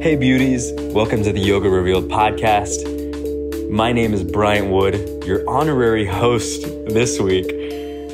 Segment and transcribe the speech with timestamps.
[0.00, 0.72] Hey, beauties.
[0.94, 3.68] Welcome to the Yoga Revealed podcast.
[3.68, 7.50] My name is Bryant Wood, your honorary host this week.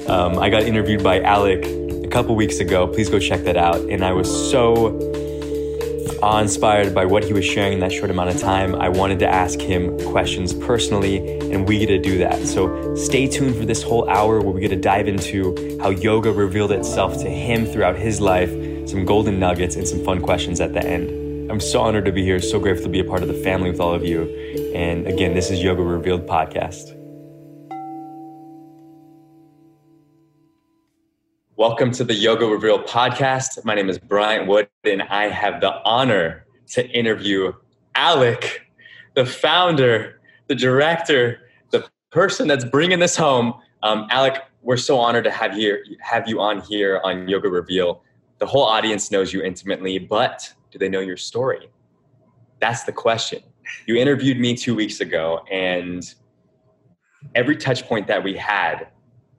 [0.09, 1.67] Um, I got interviewed by Alec
[2.03, 2.87] a couple weeks ago.
[2.87, 3.77] Please go check that out.
[3.91, 4.99] And I was so
[6.23, 8.75] awe inspired by what he was sharing in that short amount of time.
[8.77, 12.47] I wanted to ask him questions personally, and we get to do that.
[12.47, 16.33] So stay tuned for this whole hour where we get to dive into how yoga
[16.33, 18.49] revealed itself to him throughout his life,
[18.89, 21.24] some golden nuggets, and some fun questions at the end.
[21.50, 23.71] I'm so honored to be here, so grateful to be a part of the family
[23.71, 24.22] with all of you.
[24.75, 26.97] And again, this is Yoga Revealed Podcast.
[31.55, 33.62] Welcome to the Yoga Revealed Podcast.
[33.62, 37.53] My name is Bryant Wood, and I have the honor to interview
[37.94, 38.62] Alec,
[39.15, 41.41] the founder, the director,
[41.72, 43.53] the person that's bringing this home.
[43.82, 48.03] Um, Alec, we're so honored to have you have you on here on Yoga Reveal.
[48.38, 51.71] The whole audience knows you intimately, but do they know your story?
[52.59, 53.45] That's the question.
[53.87, 56.03] You interviewed me two weeks ago, and
[57.37, 58.89] every touch point that we had,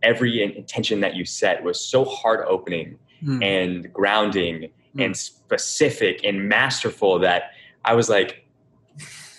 [0.01, 3.43] every intention that you set was so heart opening mm.
[3.43, 5.05] and grounding mm.
[5.05, 7.51] and specific and masterful that
[7.83, 8.47] I was like,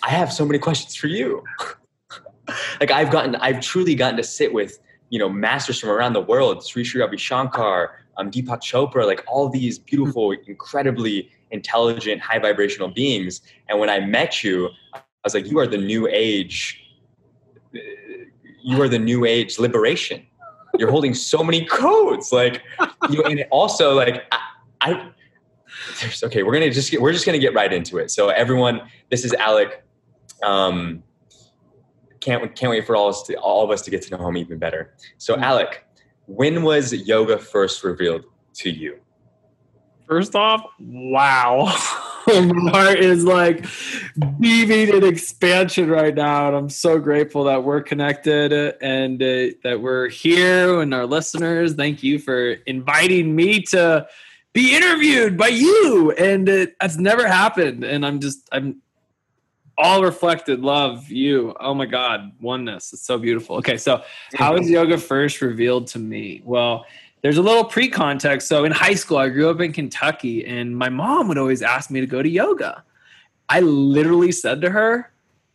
[0.03, 1.43] I have so many questions for you.
[2.79, 4.77] like I've gotten, I've truly gotten to sit with,
[5.09, 9.23] you know, masters from around the world, Sri Sri Ravi Shankar, um, Deepak Chopra, like
[9.27, 13.41] all these beautiful, incredibly intelligent, high vibrational beings.
[13.69, 16.83] And when I met you, I was like, you are the new age.
[18.63, 20.25] You are the new age liberation.
[20.77, 22.61] You're holding so many codes, like
[23.09, 24.39] you, and also like I,
[24.81, 25.11] I
[26.23, 28.11] okay, we're gonna just get, we're just gonna get right into it.
[28.11, 29.83] So everyone, this is Alec.
[30.43, 31.03] Um,
[32.19, 34.37] can't can't wait for all us to, all of us to get to know him
[34.37, 34.93] even better.
[35.17, 35.85] So Alec,
[36.25, 38.25] when was yoga first revealed
[38.55, 38.99] to you?
[40.07, 41.65] First off, wow.
[42.27, 43.65] My heart is like
[44.39, 46.47] beaming in expansion right now.
[46.47, 51.73] And I'm so grateful that we're connected and uh, that we're here and our listeners.
[51.73, 54.07] Thank you for inviting me to
[54.53, 56.11] be interviewed by you.
[56.13, 57.83] And uh, that's never happened.
[57.83, 58.81] And I'm just, I'm
[59.77, 61.53] all reflected love you.
[61.59, 62.93] Oh my God, oneness.
[62.93, 63.57] It's so beautiful.
[63.57, 63.77] Okay.
[63.77, 64.03] So,
[64.33, 66.41] how is yoga first revealed to me?
[66.43, 66.85] Well,
[67.21, 68.47] there's a little pre context.
[68.47, 71.89] So in high school, I grew up in Kentucky, and my mom would always ask
[71.89, 72.83] me to go to yoga.
[73.49, 75.11] I literally said to her,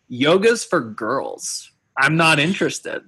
[0.08, 1.70] Yoga's for girls.
[1.96, 3.02] I'm not interested.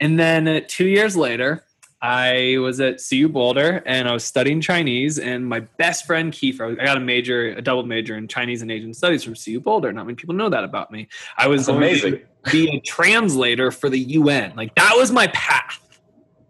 [0.00, 1.64] And then uh, two years later,
[2.02, 5.18] I was at CU Boulder and I was studying Chinese.
[5.20, 8.70] And my best friend Kiefer, I got a major, a double major in Chinese and
[8.72, 9.92] Asian studies from CU Boulder.
[9.92, 11.08] Not many people know that about me.
[11.38, 12.20] I was That's amazing.
[12.50, 14.54] be a translator for the UN.
[14.56, 15.81] Like that was my path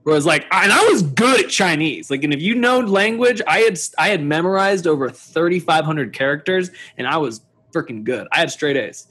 [0.04, 3.58] was like and i was good at chinese like and if you know language i
[3.58, 8.76] had i had memorized over 3500 characters and i was freaking good i had straight
[8.76, 9.08] a's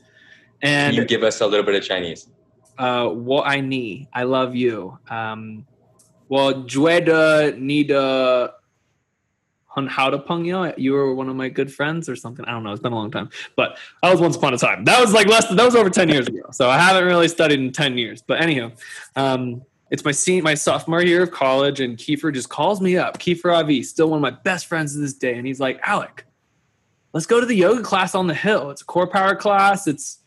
[0.61, 2.27] and Can you give us a little bit of chinese
[2.77, 5.65] uh what i need i love you um
[6.29, 8.53] well jueda need a
[9.75, 10.73] on how to pung you.
[10.77, 12.45] You were one of my good friends or something.
[12.45, 12.71] I don't know.
[12.71, 14.83] It's been a long time, but that was once upon a time.
[14.85, 15.47] That was like less.
[15.47, 16.43] Than, that was over ten years ago.
[16.51, 18.21] So I haven't really studied in ten years.
[18.21, 18.71] But anyhow,
[19.15, 19.61] um,
[19.91, 23.19] it's my senior, my sophomore year of college, and Kiefer just calls me up.
[23.19, 26.25] Kiefer Avi, still one of my best friends to this day, and he's like, Alec,
[27.13, 28.71] let's go to the yoga class on the hill.
[28.71, 29.87] It's a core power class.
[29.87, 30.19] It's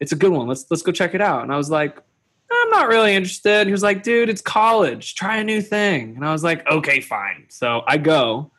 [0.00, 0.48] it's a good one.
[0.48, 1.42] Let's let's go check it out.
[1.42, 2.02] And I was like,
[2.50, 3.66] I'm not really interested.
[3.66, 5.14] He was like, dude, it's college.
[5.14, 6.16] Try a new thing.
[6.16, 7.46] And I was like, okay, fine.
[7.50, 8.50] So I go.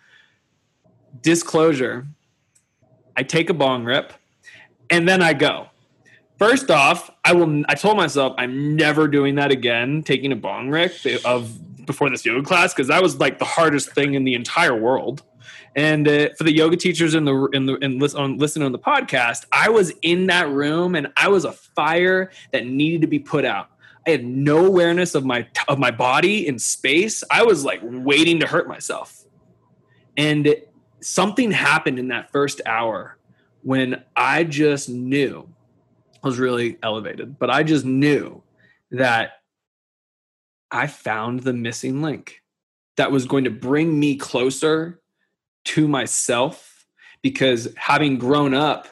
[1.22, 2.08] Disclosure.
[3.16, 4.14] I take a bong rip
[4.90, 5.68] and then I go.
[6.44, 10.68] First off, I will I told myself I'm never doing that again, taking a bong
[10.68, 10.92] rick
[11.24, 14.76] of before this yoga class because that was like the hardest thing in the entire
[14.76, 15.24] world.
[15.74, 18.74] And uh, for the yoga teachers in the in the in listen on listening on
[18.74, 23.08] the podcast, I was in that room and I was a fire that needed to
[23.08, 23.70] be put out.
[24.06, 27.24] I had no awareness of my of my body in space.
[27.32, 29.24] I was like waiting to hurt myself.
[30.18, 30.54] And
[31.00, 33.18] something happened in that first hour
[33.62, 35.53] when I just knew
[36.24, 38.42] was really elevated, but I just knew
[38.92, 39.34] that
[40.72, 42.42] I found the missing link
[42.98, 45.02] that was going to bring me closer
[45.66, 46.86] to myself
[47.22, 48.88] because having grown up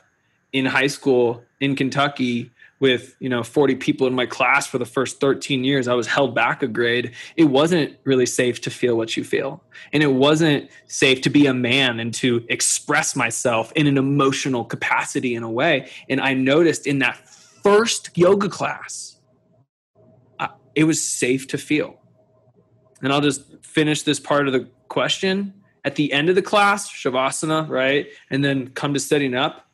[0.53, 2.50] in high school in Kentucky
[2.81, 6.07] with you know 40 people in my class for the first 13 years i was
[6.07, 7.13] held back a grade.
[7.37, 9.63] It wasn't really safe to feel what you feel.
[9.93, 14.65] And it wasn't safe to be a man and to express myself in an emotional
[14.65, 15.89] capacity in a way.
[16.09, 17.17] And i noticed in that
[17.63, 19.17] first yoga class
[20.73, 21.99] it was safe to feel.
[23.01, 25.53] And i'll just finish this part of the question.
[25.83, 28.07] At the end of the class, Shavasana, right?
[28.29, 29.70] And then come to setting up,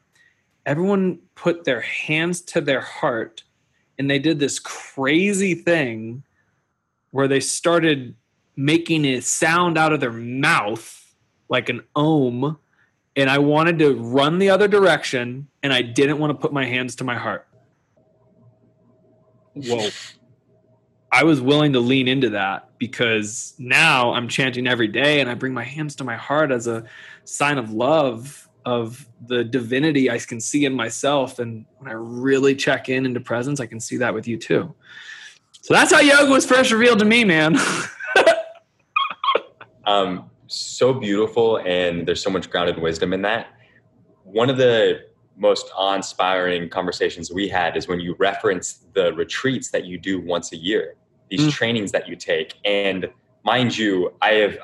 [0.67, 3.43] everyone put their hands to their heart
[3.97, 6.23] and they did this crazy thing
[7.11, 8.13] where they started
[8.57, 11.15] making a sound out of their mouth
[11.47, 12.59] like an om
[13.15, 16.65] and I wanted to run the other direction and I didn't want to put my
[16.65, 17.47] hands to my heart.
[19.53, 19.89] Whoa.
[21.11, 25.33] I was willing to lean into that because now I'm chanting every day and I
[25.33, 26.83] bring my hands to my heart as a
[27.23, 31.39] sign of love of the divinity I can see in myself.
[31.39, 34.75] And when I really check in into presence, I can see that with you too.
[35.61, 37.57] So that's how yoga was first revealed to me, man.
[39.85, 43.47] um, so beautiful, and there's so much grounded wisdom in that.
[44.25, 45.05] One of the
[45.37, 50.51] most awe-inspiring conversations we had is when you reference the retreats that you do once
[50.51, 50.95] a year
[51.29, 51.51] these mm.
[51.51, 52.53] trainings that you take.
[52.63, 53.09] And
[53.43, 54.57] mind you, I have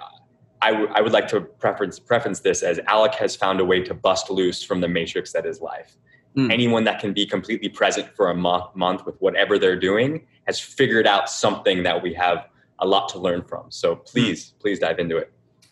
[0.63, 3.81] I, w- I would like to preference preference this as Alec has found a way
[3.83, 5.97] to bust loose from the matrix that is life.
[6.37, 6.51] Mm.
[6.51, 10.59] Anyone that can be completely present for a month, month with whatever they're doing has
[10.59, 12.47] figured out something that we have
[12.79, 13.69] a lot to learn from.
[13.69, 14.59] So please, mm.
[14.59, 15.31] please dive into it.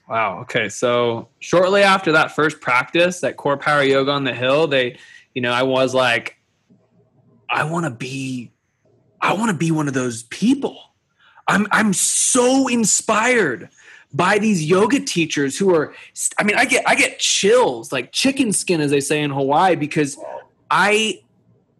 [0.10, 0.40] Wow.
[0.42, 0.68] Okay.
[0.68, 4.98] So shortly after that first practice at Core Power Yoga on the Hill, they,
[5.34, 6.38] you know, I was like,
[7.50, 8.52] I want to be
[9.22, 10.78] I want to be one of those people.
[11.48, 13.70] I'm I'm so inspired
[14.14, 15.94] by these yoga teachers who are
[16.38, 19.76] I mean I get I get chills like chicken skin as they say in Hawaii
[19.76, 20.18] because
[20.70, 21.22] I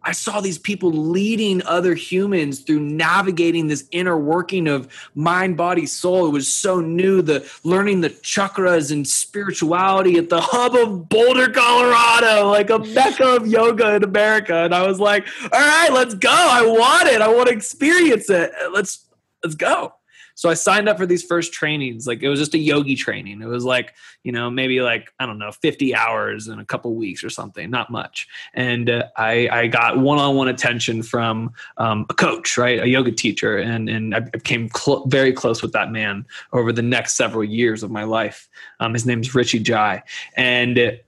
[0.04, 5.86] I saw these people leading other humans through navigating this inner working of mind, body,
[5.86, 6.26] soul.
[6.26, 7.22] It was so new.
[7.22, 13.36] The learning the chakras and spirituality at the hub of Boulder, Colorado, like a mecca
[13.36, 14.56] of yoga in America.
[14.56, 16.30] And I was like, all right, let's go.
[16.30, 17.20] I want it.
[17.20, 18.52] I want to experience it.
[18.72, 19.06] Let's
[19.44, 19.94] let's go.
[20.42, 22.08] So I signed up for these first trainings.
[22.08, 23.42] Like it was just a yogi training.
[23.42, 23.94] It was like,
[24.24, 27.70] you know, maybe like, I don't know, 50 hours in a couple weeks or something,
[27.70, 28.26] not much.
[28.52, 32.80] And uh, I, I got one-on-one attention from um, a coach, right?
[32.80, 33.56] A yoga teacher.
[33.56, 37.84] And, and I became cl- very close with that man over the next several years
[37.84, 38.48] of my life.
[38.80, 40.02] Um, his name's Richie Jai.
[40.34, 40.98] And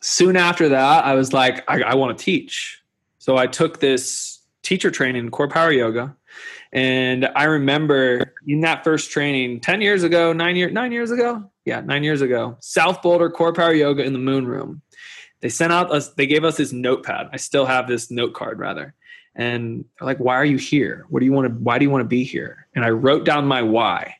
[0.00, 2.82] soon after that, I was like, I, I want to teach.
[3.18, 6.16] So I took this teacher training in core power yoga
[6.72, 11.50] and I remember in that first training 10 years ago, nine years, nine years ago.
[11.64, 14.82] Yeah, nine years ago, South Boulder Core Power Yoga in the Moon Room.
[15.40, 17.28] They sent out us, they gave us this notepad.
[17.32, 18.94] I still have this note card rather.
[19.34, 21.06] And they're like, why are you here?
[21.08, 22.66] What do you want to, why do you want to be here?
[22.74, 24.16] And I wrote down my why.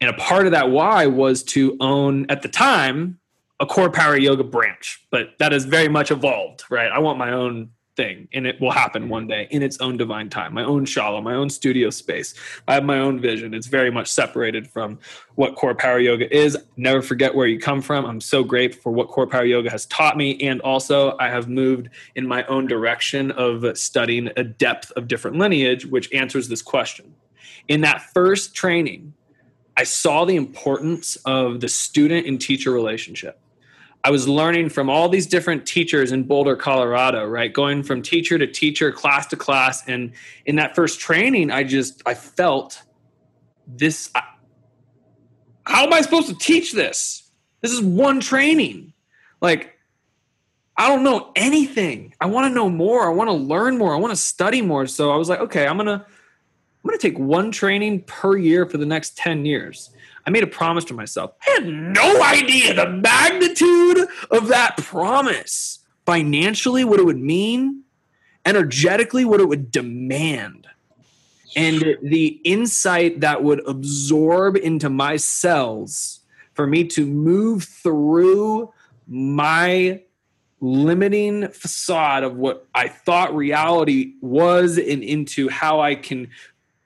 [0.00, 3.18] And a part of that why was to own at the time
[3.60, 6.90] a core power yoga branch, but that has very much evolved, right?
[6.90, 9.10] I want my own thing and it will happen mm-hmm.
[9.10, 12.34] one day in its own divine time my own shala my own studio space.
[12.66, 13.54] I have my own vision.
[13.54, 14.98] It's very much separated from
[15.36, 16.56] what core power yoga is.
[16.76, 18.04] Never forget where you come from.
[18.04, 21.48] I'm so grateful for what core power yoga has taught me and also i have
[21.48, 26.62] moved in my own direction of studying a depth of different lineage which answers this
[26.62, 27.14] question.
[27.68, 29.14] In that first training
[29.76, 33.40] I saw the importance of the student and teacher relationship.
[34.04, 37.50] I was learning from all these different teachers in Boulder, Colorado, right?
[37.50, 39.82] Going from teacher to teacher, class to class.
[39.88, 40.12] And
[40.44, 42.82] in that first training, I just, I felt
[43.66, 44.10] this.
[45.64, 47.30] How am I supposed to teach this?
[47.62, 48.92] This is one training.
[49.40, 49.78] Like,
[50.76, 52.14] I don't know anything.
[52.20, 53.06] I want to know more.
[53.06, 53.94] I want to learn more.
[53.94, 54.86] I want to study more.
[54.86, 58.36] So I was like, okay, I'm going to, I'm going to take one training per
[58.36, 59.90] year for the next 10 years.
[60.26, 61.32] I made a promise to myself.
[61.46, 65.80] I had no idea the magnitude of that promise.
[66.06, 67.82] Financially, what it would mean,
[68.44, 70.66] energetically, what it would demand,
[71.56, 76.20] and the insight that would absorb into my cells
[76.52, 78.72] for me to move through
[79.06, 80.02] my
[80.60, 86.28] limiting facade of what I thought reality was and into how I can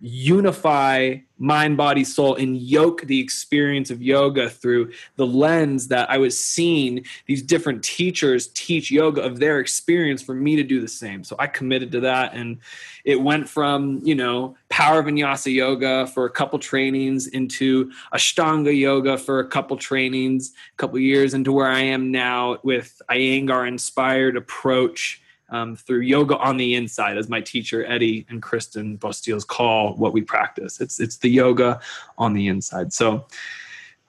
[0.00, 6.18] unify mind, body, soul, and yoke the experience of yoga through the lens that I
[6.18, 10.88] was seeing these different teachers teach yoga of their experience for me to do the
[10.88, 11.24] same.
[11.24, 12.34] So I committed to that.
[12.34, 12.58] And
[13.04, 19.16] it went from, you know, power vinyasa yoga for a couple trainings into Ashtanga yoga
[19.16, 24.36] for a couple trainings, a couple years into where I am now with Iyengar inspired
[24.36, 29.94] approach um, through yoga on the inside, as my teacher Eddie and Kristen Bostiels call
[29.94, 30.80] what we practice.
[30.80, 31.80] It's it's the yoga
[32.16, 32.92] on the inside.
[32.92, 33.26] So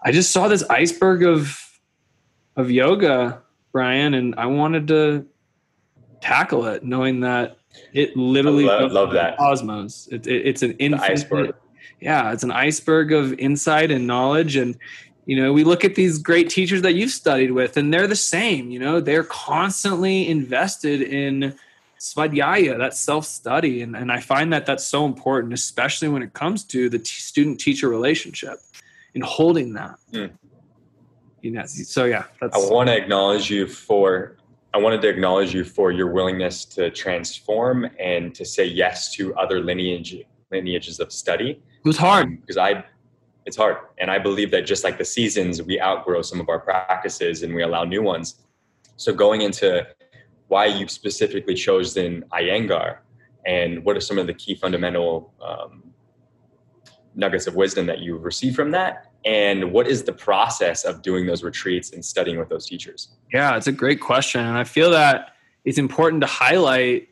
[0.04, 1.80] I just saw this iceberg of
[2.56, 3.42] of yoga,
[3.72, 5.26] Bryant, and I wanted to
[6.22, 7.58] tackle it, knowing that
[7.94, 10.10] it literally love, love that cosmos.
[10.12, 11.56] It, it, it's an infinite,
[12.02, 14.78] yeah, it's an iceberg of insight and knowledge and
[15.30, 18.16] you know we look at these great teachers that you've studied with and they're the
[18.16, 21.54] same you know they're constantly invested in
[22.00, 26.64] svadhyaya that self-study and, and i find that that's so important especially when it comes
[26.64, 28.58] to the t- student-teacher relationship
[29.14, 30.00] and holding that.
[30.12, 30.32] Mm.
[31.44, 34.38] you know so yeah i want to acknowledge you for
[34.74, 39.36] i wanted to acknowledge you for your willingness to transform and to say yes to
[39.36, 41.52] other lineage lineages of study.
[41.52, 42.42] It was hard.
[42.42, 42.84] Because um, i
[43.50, 43.78] it's hard.
[43.98, 47.56] And I believe that just like the seasons, we outgrow some of our practices and
[47.56, 48.36] we allow new ones.
[48.96, 49.88] So going into
[50.50, 53.00] why you've specifically chosen Iyengar
[53.48, 55.84] and what are some of the key fundamental um,
[57.16, 59.12] nuggets of wisdom that you've received from that?
[59.26, 63.10] And what is the process of doing those retreats and studying with those teachers?
[63.34, 64.46] Yeah, it's a great question.
[64.46, 65.34] And I feel that
[65.66, 67.09] it's important to highlight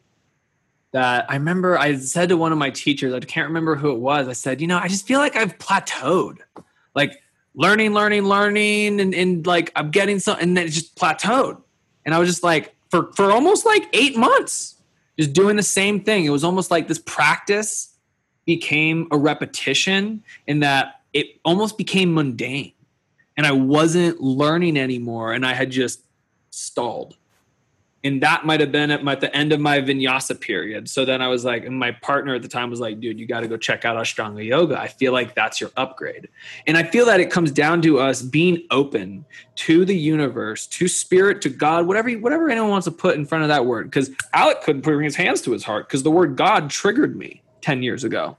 [0.94, 4.00] that I remember I said to one of my teachers, I can't remember who it
[4.00, 4.28] was.
[4.28, 6.38] I said, you know, I just feel like I've plateaued.
[6.96, 7.22] Like
[7.54, 11.62] learning, learning, learning, and, and like I'm getting some and then it just plateaued.
[12.06, 14.76] And I was just like, for for almost like eight months,
[15.20, 16.26] just doing the same thing.
[16.26, 17.94] It was almost like this practice
[18.46, 22.74] became a repetition in that it almost became mundane.
[23.36, 25.34] And I wasn't learning anymore.
[25.34, 26.02] And I had just
[26.50, 27.17] stalled
[28.08, 30.90] and that might have been at, my, at the end of my vinyasa period.
[30.90, 33.28] So then I was like, and my partner at the time was like, dude, you
[33.28, 34.80] got to go check out Ashtanga yoga.
[34.80, 36.30] I feel like that's your upgrade.
[36.66, 40.88] And I feel that it comes down to us being open to the universe, to
[40.88, 43.88] spirit, to God, whatever, whatever anyone wants to put in front of that word.
[43.88, 47.44] Because Alec couldn't bring his hands to his heart because the word God triggered me
[47.62, 48.38] 10 years ago.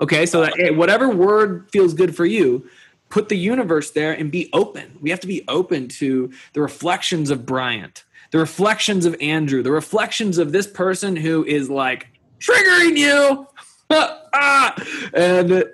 [0.00, 2.68] Okay, so that, hey, whatever word feels good for you,
[3.08, 4.98] put the universe there and be open.
[5.00, 8.03] We have to be open to the reflections of Bryant,
[8.34, 12.08] the reflections of Andrew, the reflections of this person who is like
[12.40, 13.46] triggering you,
[13.90, 14.74] ah,
[15.14, 15.66] and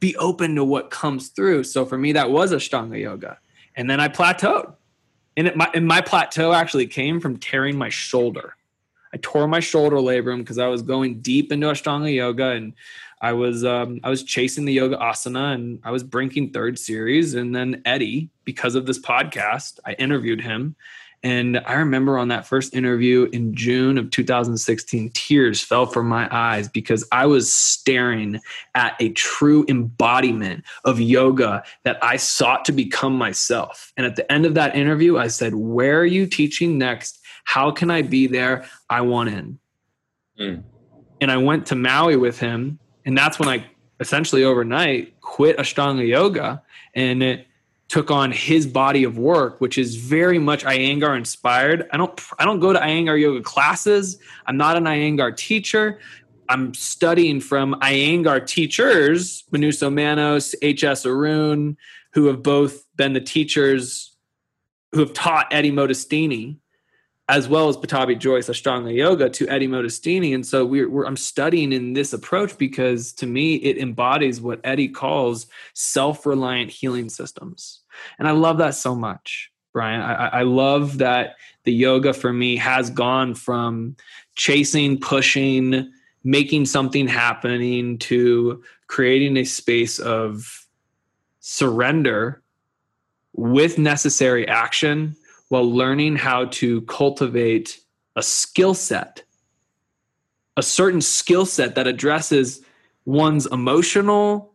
[0.00, 1.62] be open to what comes through.
[1.62, 3.38] So for me, that was Ashtanga yoga,
[3.76, 4.74] and then I plateaued,
[5.36, 8.56] and, it, my, and my plateau actually came from tearing my shoulder.
[9.14, 12.72] I tore my shoulder labrum because I was going deep into Ashtanga yoga and
[13.20, 17.34] I was um, I was chasing the yoga asana and I was brinking third series.
[17.34, 20.74] And then Eddie, because of this podcast, I interviewed him
[21.22, 26.26] and I remember on that first interview in June of 2016, tears fell from my
[26.30, 28.40] eyes because I was staring
[28.74, 33.92] at a true embodiment of yoga that I sought to become myself.
[33.98, 37.20] And at the end of that interview, I said, Where are you teaching next?
[37.44, 38.64] How can I be there?
[38.88, 39.58] I want in.
[40.40, 40.62] Mm.
[41.20, 42.78] And I went to Maui with him.
[43.04, 43.66] And that's when I
[43.98, 46.62] essentially overnight quit Ashtanga yoga.
[46.94, 47.46] And it,
[47.90, 51.88] took on his body of work, which is very much Iyengar inspired.
[51.92, 54.18] I don't I don't go to Iyengar yoga classes.
[54.46, 55.98] I'm not an Iyengar teacher.
[56.48, 61.04] I'm studying from Iyengar teachers, Manouso Manos, H.S.
[61.04, 61.76] Arun,
[62.12, 64.16] who have both been the teachers
[64.92, 66.58] who have taught Eddie Modestini.
[67.30, 70.34] As well as Pattabhi Jois Ashtanga Yoga to Eddie Modestini.
[70.34, 74.60] And so we're, we're, I'm studying in this approach because to me it embodies what
[74.64, 77.82] Eddie calls self-reliant healing systems,
[78.18, 80.02] and I love that so much, Bryant.
[80.02, 83.94] I, I love that the yoga for me has gone from
[84.34, 85.92] chasing, pushing,
[86.24, 90.66] making something happening to creating a space of
[91.38, 92.42] surrender
[93.34, 95.14] with necessary action
[95.50, 97.80] while learning how to cultivate
[98.16, 99.24] a skill set,
[100.56, 102.62] a certain skill set that addresses
[103.04, 104.52] one's emotional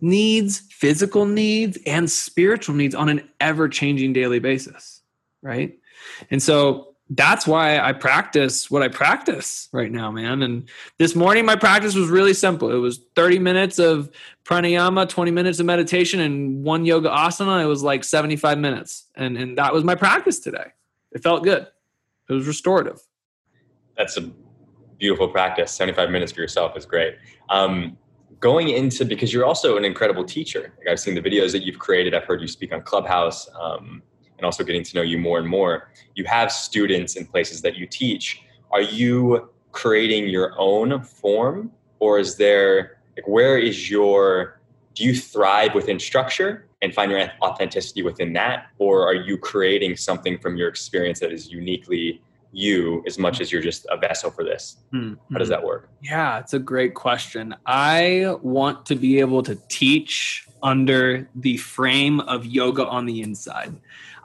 [0.00, 5.02] needs, physical needs, and spiritual needs on an ever changing daily basis.
[5.42, 5.78] Right.
[6.30, 10.42] And so that's why I practice what I practice right now, man.
[10.42, 10.68] And
[10.98, 12.70] this morning, my practice was really simple.
[12.70, 14.10] It was 30 minutes of
[14.44, 17.62] pranayama, 20 minutes of meditation, and one yoga asana.
[17.62, 19.04] It was like 75 minutes.
[19.16, 20.72] And, and that was my practice today.
[21.12, 21.66] It felt good,
[22.28, 23.00] it was restorative.
[23.96, 24.30] That's a
[24.98, 25.70] beautiful practice.
[25.72, 27.16] 75 minutes for yourself is great.
[27.50, 27.98] Um,
[28.40, 30.72] going into, because you're also an incredible teacher.
[30.78, 33.48] Like I've seen the videos that you've created, I've heard you speak on Clubhouse.
[33.60, 34.02] Um,
[34.38, 37.76] and also getting to know you more and more, you have students in places that
[37.76, 38.42] you teach.
[38.70, 44.60] Are you creating your own form, or is there like where is your
[44.94, 49.96] do you thrive within structure and find your authenticity within that, or are you creating
[49.96, 52.20] something from your experience that is uniquely
[52.52, 54.76] you as much as you're just a vessel for this?
[54.92, 55.32] Mm-hmm.
[55.32, 55.88] How does that work?
[56.02, 57.54] Yeah, it's a great question.
[57.66, 63.74] I want to be able to teach under the frame of yoga on the inside.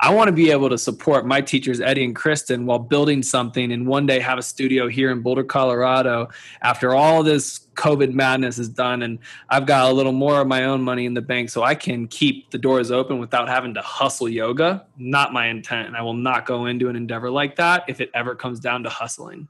[0.01, 3.73] I want to be able to support my teachers, Eddie and Kristen, while building something
[3.73, 6.29] and one day have a studio here in Boulder, Colorado
[6.61, 9.03] after all this COVID madness is done.
[9.03, 11.75] And I've got a little more of my own money in the bank so I
[11.75, 14.85] can keep the doors open without having to hustle yoga.
[14.97, 15.87] Not my intent.
[15.87, 18.83] And I will not go into an endeavor like that if it ever comes down
[18.83, 19.49] to hustling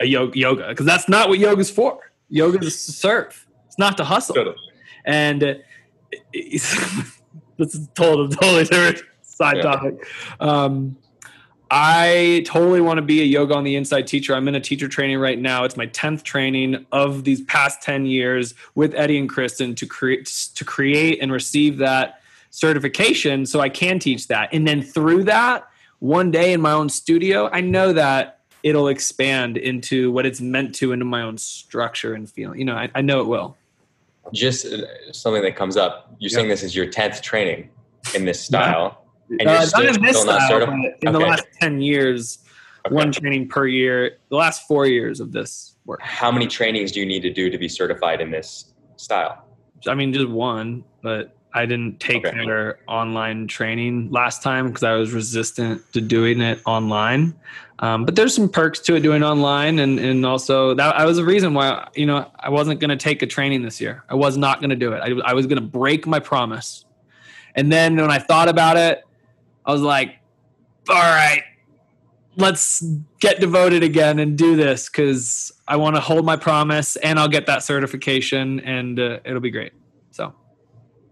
[0.00, 2.12] a yoga, because that's not what yoga's for.
[2.28, 4.34] Yoga is to serve, it's not to hustle.
[4.34, 4.56] Totally.
[5.06, 5.54] And uh,
[6.32, 6.76] it's,
[7.56, 9.02] it's totally, totally different
[9.38, 9.62] side yeah.
[9.62, 10.06] topic.
[10.40, 10.96] Um,
[11.70, 14.34] I totally want to be a yoga on the inside teacher.
[14.34, 15.64] I'm in a teacher training right now.
[15.64, 20.26] It's my 10th training of these past 10 years with Eddie and Kristen to create
[20.54, 24.48] to create and receive that certification so I can teach that.
[24.52, 29.56] And then through that, one day in my own studio, I know that it'll expand
[29.58, 32.58] into what it's meant to into my own structure and feeling.
[32.58, 33.56] You know, I, I know it will.
[34.32, 36.14] Just uh, something that comes up.
[36.18, 36.36] You're yep.
[36.36, 37.68] saying this is your 10th training
[38.14, 39.07] in this style.
[39.30, 41.12] And uh, not in this style, but in okay.
[41.12, 42.38] the last 10 years,
[42.86, 42.94] okay.
[42.94, 46.00] one training per year, the last four years of this work.
[46.02, 49.44] How many trainings do you need to do to be certified in this style?
[49.86, 52.44] I mean, just one, but I didn't take okay.
[52.44, 57.34] their online training last time because I was resistant to doing it online.
[57.80, 61.16] Um, but there's some perks to it doing online, and and also that I was
[61.16, 64.04] the reason why you know I wasn't going to take a training this year.
[64.08, 65.00] I was not going to do it.
[65.00, 66.84] I, I was going to break my promise.
[67.54, 69.04] And then when I thought about it,
[69.68, 70.16] I was like,
[70.88, 71.42] all right,
[72.36, 72.82] let's
[73.20, 77.28] get devoted again and do this because I want to hold my promise and I'll
[77.28, 79.72] get that certification and uh, it'll be great.
[80.10, 80.34] So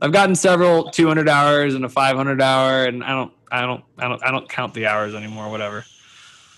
[0.01, 4.09] I've gotten several 200 hours and a 500 hour, and I don't, I don't, I
[4.09, 5.51] don't, I don't count the hours anymore.
[5.51, 5.85] Whatever.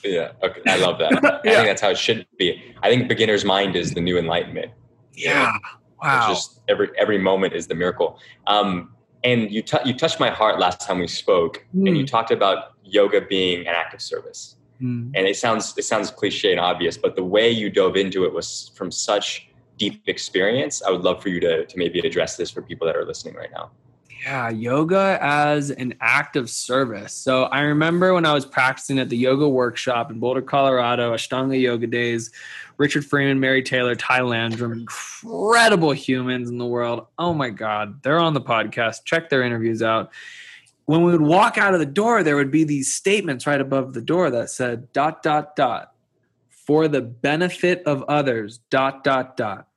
[0.05, 0.33] Yeah.
[0.43, 0.61] Okay.
[0.67, 1.41] I love that.
[1.45, 1.53] yeah.
[1.53, 2.63] I think that's how it should be.
[2.83, 4.71] I think beginner's mind is the new enlightenment.
[5.15, 5.53] Yeah.
[6.01, 6.31] Wow.
[6.31, 8.19] It's just every every moment is the miracle.
[8.47, 11.87] Um, and you t- you touched my heart last time we spoke, mm.
[11.87, 12.07] and you hmm.
[12.07, 14.57] talked about yoga being an act of service.
[14.81, 15.11] Mm.
[15.15, 18.33] And it sounds it sounds cliche and obvious, but the way you dove into it
[18.33, 20.83] was from such deep experience.
[20.83, 23.35] I would love for you to to maybe address this for people that are listening
[23.35, 23.71] right now.
[24.23, 27.13] Yeah, yoga as an act of service.
[27.13, 31.61] So I remember when I was practicing at the yoga workshop in Boulder, Colorado, Ashtanga
[31.61, 32.31] Yoga Days,
[32.79, 37.07] Richard Freeman, Mary Taylor, Ty Landrum, incredible humans in the world.
[37.19, 39.05] Oh my God, they're on the podcast.
[39.05, 40.11] Check their interviews out.
[40.87, 43.95] When we would walk out of the door, there would be these statements right above
[43.95, 45.93] the door that said, dot, dot, dot,
[46.49, 49.69] for the benefit of others, dot, dot, dot.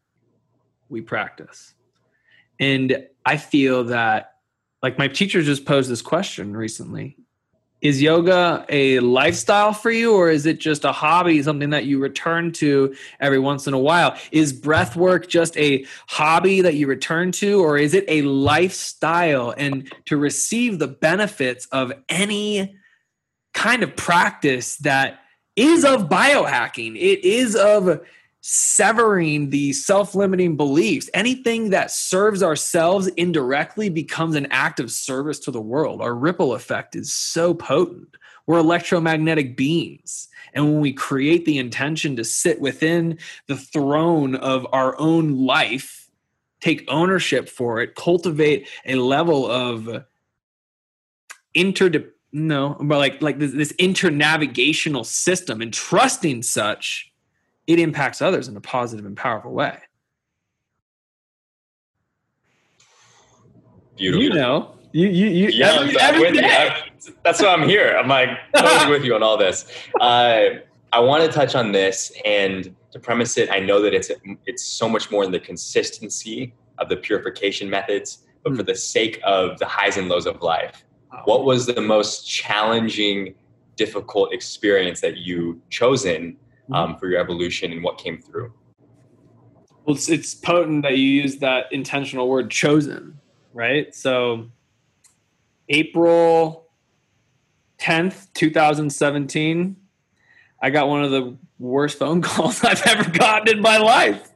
[0.90, 1.74] We practice.
[2.60, 4.31] And I feel that,
[4.82, 7.18] like, my teacher just posed this question recently.
[7.82, 11.98] Is yoga a lifestyle for you or is it just a hobby something that you
[11.98, 14.16] return to every once in a while?
[14.32, 19.56] Is breath work just a hobby that you return to or is it a lifestyle?
[19.58, 22.78] And to receive the benefits of any
[23.56, 25.22] kind of practice that
[25.56, 28.02] is of biohacking it is of
[28.42, 31.10] severing the self limiting beliefs.
[31.14, 36.02] Anything that serves ourselves indirectly becomes an act of service to the world.
[36.02, 38.18] Our ripple effect is so potent.
[38.48, 40.28] We're electromagnetic beings.
[40.54, 46.10] And when we create the intention to sit within the throne of our own life,
[46.60, 50.06] take ownership for it, cultivate a level of
[51.56, 57.11] interdep no, but like like this, this internavigational system and trusting such,
[57.72, 59.78] it impacts others in a positive and powerful way.
[63.98, 64.24] Beautiful.
[64.24, 66.48] You know, you you, you yeah, every, I'm every with you.
[66.48, 66.88] I'm-
[67.24, 67.98] that's why I'm here.
[67.98, 69.66] I'm like totally with you on all this.
[70.00, 70.60] Uh,
[70.94, 73.50] I want to touch on this and to premise it.
[73.50, 74.12] I know that it's
[74.46, 79.20] it's so much more in the consistency of the purification methods, but for the sake
[79.24, 80.84] of the highs and lows of life,
[81.26, 83.36] what was the most challenging,
[83.78, 86.36] difficult experience that you chosen
[86.72, 88.54] um, for your evolution, and what came through?
[89.86, 93.20] Well, it's, it's potent that you use that intentional word chosen,
[93.54, 93.94] right?
[93.96, 94.50] So,
[95.70, 96.68] April
[97.80, 99.76] 10th, 2017,
[100.62, 104.30] I got one of the worst phone calls I've ever gotten in my life.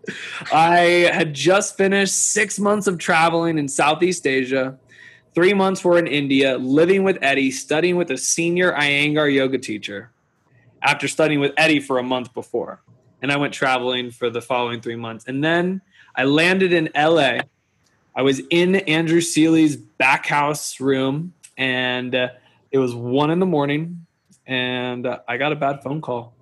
[0.52, 4.78] I had just finished six months of traveling in Southeast Asia.
[5.36, 10.12] Three months were in India, living with Eddie, studying with a senior Iyengar yoga teacher
[10.86, 12.82] after studying with Eddie for a month before.
[13.22, 15.26] And I went traveling for the following three months.
[15.28, 15.82] And then
[16.16, 17.40] I landed in LA.
[18.16, 22.30] I was in Andrew Seeley's back house room, and uh,
[22.72, 24.06] it was one in the morning,
[24.46, 26.34] and uh, I got a bad phone call.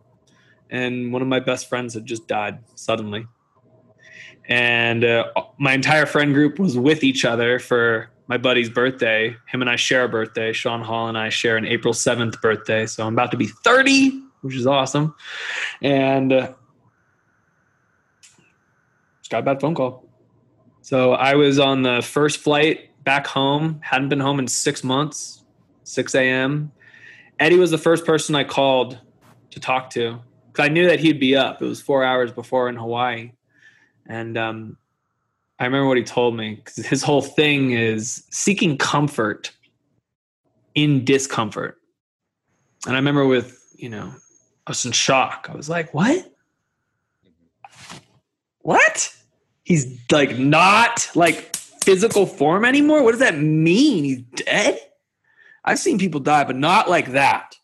[0.70, 3.26] And one of my best friends had just died suddenly.
[4.50, 5.26] And uh,
[5.58, 9.36] my entire friend group was with each other for my buddy's birthday.
[9.48, 10.52] Him and I share a birthday.
[10.52, 12.86] Sean Hall and I share an April 7th birthday.
[12.86, 15.16] So I'm about to be 30, which is awesome.
[15.82, 16.54] And uh,
[19.22, 20.08] just got a bad phone call.
[20.82, 25.44] So I was on the first flight back home, hadn't been home in six months,
[25.84, 26.72] 6 a.m.
[27.40, 29.00] Eddie was the first person I called
[29.52, 31.62] to talk to because I knew that he'd be up.
[31.62, 33.32] It was four hours before in Hawaii.
[34.06, 34.78] And um,
[35.60, 39.52] I remember what he told me because his whole thing is seeking comfort
[40.76, 41.78] in discomfort.
[42.86, 44.14] And I remember with, you know,
[44.66, 45.48] I was in shock.
[45.52, 46.32] I was like, what?
[48.60, 49.14] What?
[49.64, 53.04] He's like not like physical form anymore?
[53.04, 54.04] What does that mean?
[54.04, 54.80] He's dead?
[55.66, 57.56] I've seen people die, but not like that.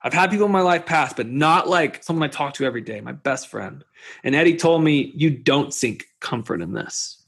[0.00, 2.80] I've had people in my life pass, but not like someone I talk to every
[2.80, 3.84] day, my best friend.
[4.22, 7.22] And Eddie told me, You don't seek comfort in this.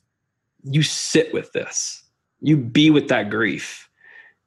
[0.62, 2.04] You sit with this.
[2.40, 3.88] You be with that grief.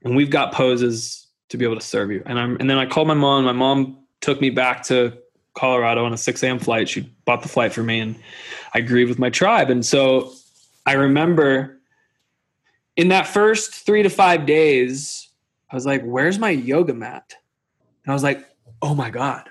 [0.03, 2.23] And we've got poses to be able to serve you.
[2.25, 3.45] And I'm and then I called my mom.
[3.45, 5.17] My mom took me back to
[5.53, 6.57] Colorado on a 6 a.m.
[6.57, 6.89] flight.
[6.89, 8.15] She bought the flight for me and
[8.73, 9.69] I grieved with my tribe.
[9.69, 10.33] And so
[10.85, 11.77] I remember
[12.95, 15.29] in that first three to five days,
[15.69, 17.35] I was like, Where's my yoga mat?
[18.05, 18.45] And I was like,
[18.81, 19.49] oh my God.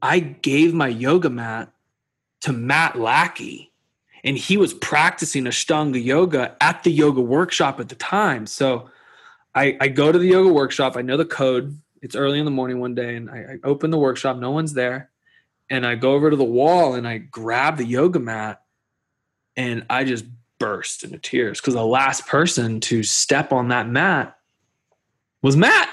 [0.00, 1.72] I gave my yoga mat
[2.42, 3.72] to Matt Lackey,
[4.22, 8.46] and he was practicing Ashtanga yoga at the yoga workshop at the time.
[8.46, 8.90] So
[9.54, 10.96] I, I go to the yoga workshop.
[10.96, 11.78] I know the code.
[12.04, 14.36] It's early in the morning one day, and I, I open the workshop.
[14.36, 15.10] No one's there.
[15.70, 18.60] And I go over to the wall and I grab the yoga mat,
[19.56, 20.26] and I just
[20.58, 24.36] burst into tears because the last person to step on that mat
[25.40, 25.88] was Matt.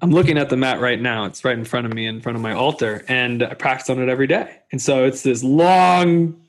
[0.00, 1.24] I'm looking at the mat right now.
[1.26, 4.02] It's right in front of me, in front of my altar, and I practice on
[4.02, 4.58] it every day.
[4.72, 6.42] And so it's this long,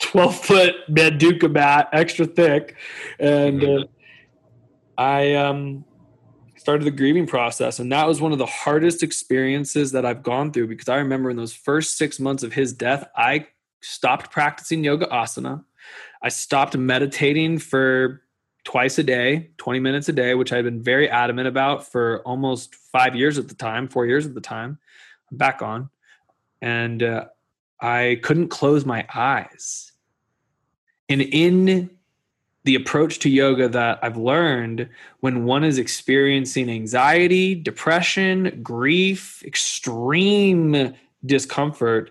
[0.00, 2.74] 12 foot Manduka mat, extra thick.
[3.18, 3.84] And uh,
[4.96, 5.84] I um,
[6.66, 7.78] started the grieving process.
[7.78, 11.30] And that was one of the hardest experiences that I've gone through because I remember
[11.30, 13.46] in those first six months of his death, I
[13.82, 15.62] stopped practicing yoga asana.
[16.24, 18.22] I stopped meditating for
[18.64, 22.74] twice a day, 20 minutes a day, which I'd been very adamant about for almost
[22.74, 24.80] five years at the time, four years at the time.
[25.30, 25.88] I'm back on.
[26.60, 27.26] And uh,
[27.80, 29.92] I couldn't close my eyes.
[31.08, 31.95] And in
[32.66, 34.88] the approach to yoga that I've learned,
[35.20, 40.92] when one is experiencing anxiety, depression, grief, extreme
[41.24, 42.10] discomfort,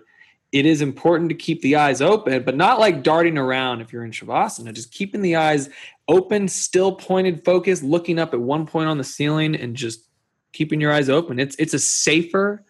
[0.52, 4.04] it is important to keep the eyes open, but not like darting around if you're
[4.04, 5.68] in Shavasana, just keeping the eyes
[6.08, 10.08] open, still pointed focus, looking up at one point on the ceiling and just
[10.54, 11.38] keeping your eyes open.
[11.38, 12.64] It's it's a safer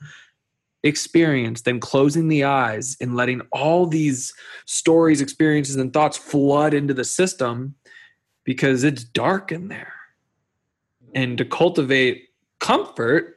[0.87, 4.33] experience than closing the eyes and letting all these
[4.65, 7.75] stories, experiences, and thoughts flood into the system
[8.45, 9.93] because it's dark in there.
[11.15, 12.25] And to cultivate
[12.61, 13.37] comfort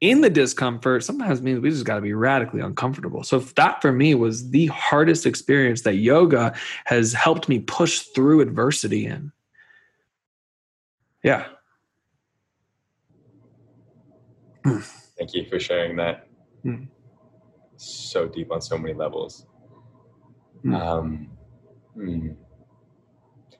[0.00, 3.22] in the discomfort sometimes means we just got to be radically uncomfortable.
[3.22, 6.54] So that for me was the hardest experience that yoga
[6.86, 9.30] has helped me push through adversity in.
[11.22, 11.46] Yeah.
[14.64, 16.29] Thank you for sharing that.
[16.64, 16.88] Mm.
[17.76, 19.46] So deep on so many levels.
[20.64, 20.80] Mm.
[20.80, 21.28] Um,
[21.94, 22.28] hmm.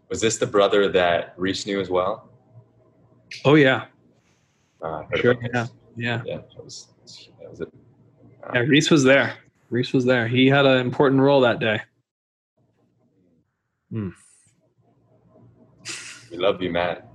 [0.08, 2.30] Was this the brother that Reese knew as well?
[3.44, 3.86] Oh yeah,
[4.82, 5.36] Uh, sure.
[5.54, 6.22] Yeah, yeah.
[6.24, 6.88] Yeah, that was,
[7.40, 7.68] that was it.
[8.52, 9.34] Yeah, Reese was there.
[9.70, 10.26] Reese was there.
[10.26, 11.80] He had an important role that day.
[16.30, 17.08] We love you, Matt.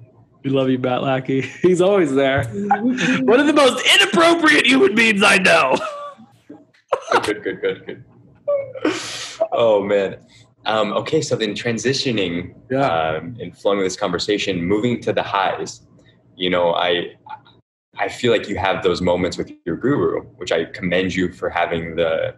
[0.43, 1.41] We love you, Bat Lackey.
[1.61, 2.45] He's always there.
[2.53, 3.83] One of the most
[4.15, 5.77] inappropriate human beings I know.
[7.23, 8.03] good, good, good, good.
[9.51, 10.17] Oh man.
[10.65, 12.87] Um, okay, so then transitioning Yeah.
[12.87, 15.85] um, and flowing with this conversation, moving to the highs.
[16.35, 17.15] You know, I
[17.97, 21.49] I feel like you have those moments with your guru, which I commend you for
[21.49, 22.35] having the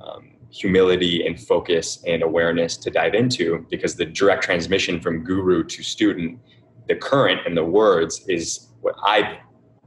[0.00, 5.64] um, humility and focus and awareness to dive into, because the direct transmission from guru
[5.64, 6.38] to student,
[6.88, 9.36] the current and the words is what I've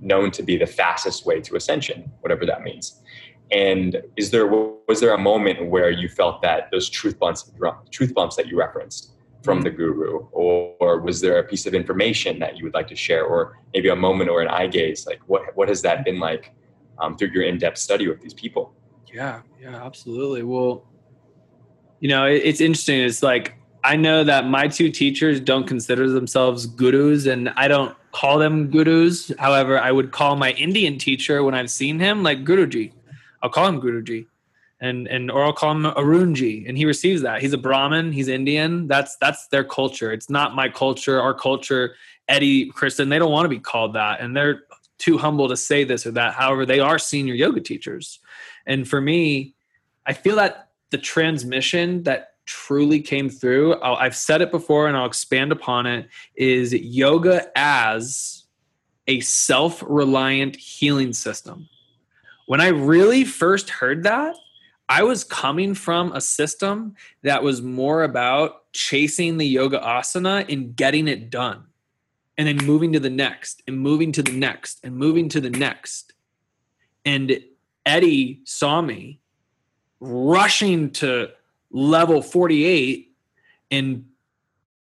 [0.03, 3.01] known to be the fastest way to ascension, whatever that means.
[3.51, 7.51] And is there was there a moment where you felt that those truth bumps
[7.91, 9.11] truth bumps that you referenced
[9.43, 12.87] from the guru, or, or was there a piece of information that you would like
[12.87, 15.05] to share, or maybe a moment or an eye gaze?
[15.05, 16.53] Like what what has that been like
[16.99, 18.73] um, through your in depth study with these people?
[19.13, 20.43] Yeah, yeah, absolutely.
[20.43, 20.87] Well,
[21.99, 23.01] you know, it, it's interesting.
[23.01, 27.95] It's like I know that my two teachers don't consider themselves gurus, and I don't
[28.13, 29.33] call them gurus.
[29.37, 32.93] However, I would call my Indian teacher when I've seen him like Guruji.
[33.41, 34.27] I'll call him Guruji,
[34.79, 37.41] and and or I'll call him Arunji, and he receives that.
[37.41, 38.13] He's a Brahmin.
[38.13, 38.87] He's Indian.
[38.87, 40.13] That's that's their culture.
[40.13, 41.19] It's not my culture.
[41.19, 41.95] Our culture.
[42.29, 44.61] Eddie, Kristen, they don't want to be called that, and they're
[44.97, 46.33] too humble to say this or that.
[46.33, 48.19] However, they are senior yoga teachers.
[48.65, 49.55] And for me,
[50.05, 54.97] I feel that the transmission that truly came through, I'll, I've said it before and
[54.97, 58.43] I'll expand upon it, is yoga as
[59.07, 61.69] a self reliant healing system.
[62.45, 64.35] When I really first heard that,
[64.89, 70.75] I was coming from a system that was more about chasing the yoga asana and
[70.75, 71.63] getting it done,
[72.37, 75.49] and then moving to the next, and moving to the next, and moving to the
[75.49, 76.13] next.
[77.05, 77.39] And
[77.85, 79.19] Eddie saw me
[79.99, 81.29] rushing to
[81.73, 83.11] level 48
[83.71, 84.05] and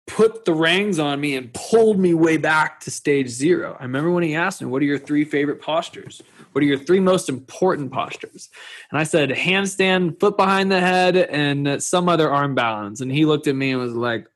[0.07, 3.77] put the reins on me and pulled me way back to stage zero.
[3.79, 6.23] I remember when he asked me, What are your three favorite postures?
[6.53, 8.51] What are your three most important postures?
[8.91, 13.01] And I said, Handstand, foot behind the head, and some other arm balance.
[13.01, 14.27] And he looked at me and was like,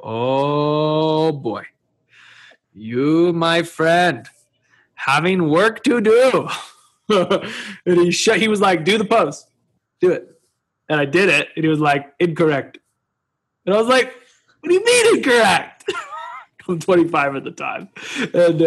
[0.00, 1.66] Oh boy,
[2.72, 4.26] you, my friend,
[4.94, 6.48] having work to do.
[7.08, 9.46] and he sh- he was like, "Do the pose,
[10.00, 10.31] do it,"
[10.88, 12.78] and I did it, and he was like, "Incorrect,"
[13.66, 14.12] and I was like,
[14.60, 15.84] "What do you mean incorrect?"
[16.68, 17.88] I'm 25 at the time,
[18.34, 18.60] and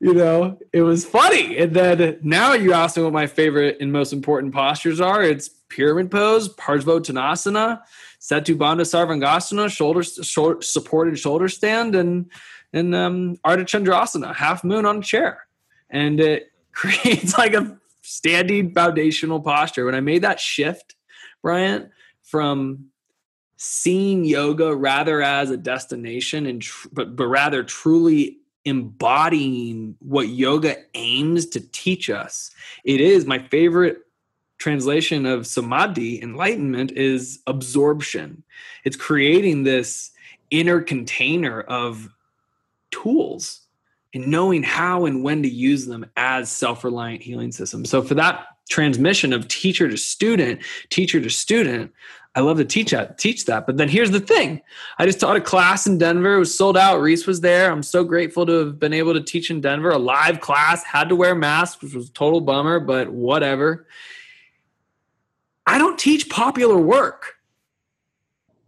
[0.00, 1.56] you know it was funny.
[1.58, 5.22] And then now you ask me what my favorite and most important postures are.
[5.22, 7.80] It's pyramid pose, Parsvottanasana,
[8.20, 10.02] Setu Bandha Sarvangasana, shoulder
[10.62, 12.30] supported shoulder stand, and
[12.72, 15.46] and um, Ardha Chandrasana, half moon on a chair,
[15.90, 19.84] and it creates like a standing foundational posture.
[19.84, 20.94] When I made that shift,
[21.42, 21.90] Bryant,
[22.22, 22.90] from
[23.56, 30.76] seeing yoga rather as a destination and tr- but but rather truly embodying what yoga
[30.94, 32.50] aims to teach us.
[32.84, 33.98] It is my favorite
[34.58, 38.42] translation of samadhi enlightenment is absorption.
[38.84, 40.10] It's creating this
[40.50, 42.08] inner container of
[42.90, 43.60] tools
[44.14, 47.90] and knowing how and when to use them as self-reliant healing systems.
[47.90, 51.92] So for that transmission of teacher to student, teacher to student,
[52.34, 53.66] I love to teach that, teach that.
[53.66, 54.60] But then here's the thing.
[54.98, 56.36] I just taught a class in Denver.
[56.36, 57.00] It was sold out.
[57.00, 57.70] Reese was there.
[57.70, 61.08] I'm so grateful to have been able to teach in Denver, a live class, had
[61.08, 63.88] to wear masks, which was a total bummer, but whatever.
[65.66, 67.38] I don't teach popular work.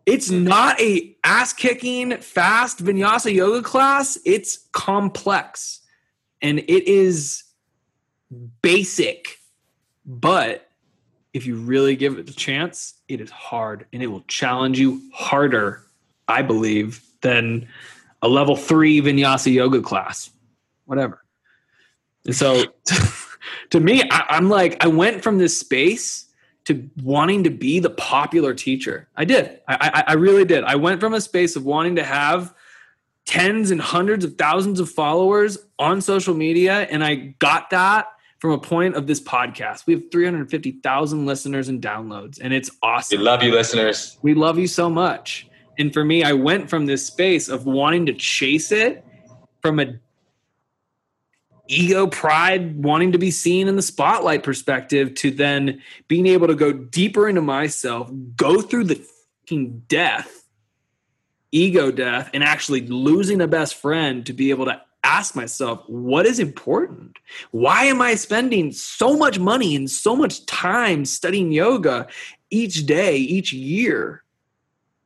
[0.05, 4.19] It's not a ass kicking fast vinyasa yoga class.
[4.25, 5.81] It's complex
[6.43, 7.45] and it is
[8.63, 9.40] basic.
[10.11, 10.69] But
[11.33, 15.01] if you really give it a chance, it is hard and it will challenge you
[15.15, 15.85] harder,
[16.27, 17.69] I believe, than
[18.21, 20.31] a level three vinyasa yoga class,
[20.87, 21.23] whatever.
[22.25, 22.65] And so
[23.71, 26.27] to me, I, I'm like, I went from this space
[26.65, 29.09] to wanting to be the popular teacher.
[29.17, 29.61] I did.
[29.69, 30.65] I, I, I really did.
[30.65, 32.53] I went from a space of wanting to have
[33.27, 38.09] tens and hundreds of thousands of followers on social media, and I got that
[38.41, 39.87] from a point of this podcast.
[39.87, 43.19] We have 350,000 listeners and downloads, and it's awesome.
[43.19, 44.19] We love you, listeners.
[44.23, 45.47] We love you so much.
[45.79, 49.05] And for me, I went from this space of wanting to chase it
[49.63, 49.95] from a
[51.69, 56.55] ego, pride, wanting to be seen in the spotlight perspective to then being able to
[56.55, 59.07] go deeper into myself, go through the
[59.45, 60.49] fucking death,
[61.53, 66.25] ego death, and actually losing a best friend to be able to ask myself, what
[66.25, 67.19] is important?
[67.51, 72.07] Why am I spending so much money and so much time studying yoga
[72.51, 74.23] each day, each year,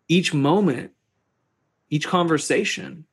[0.08, 0.90] each moment,
[1.88, 3.06] each conversation?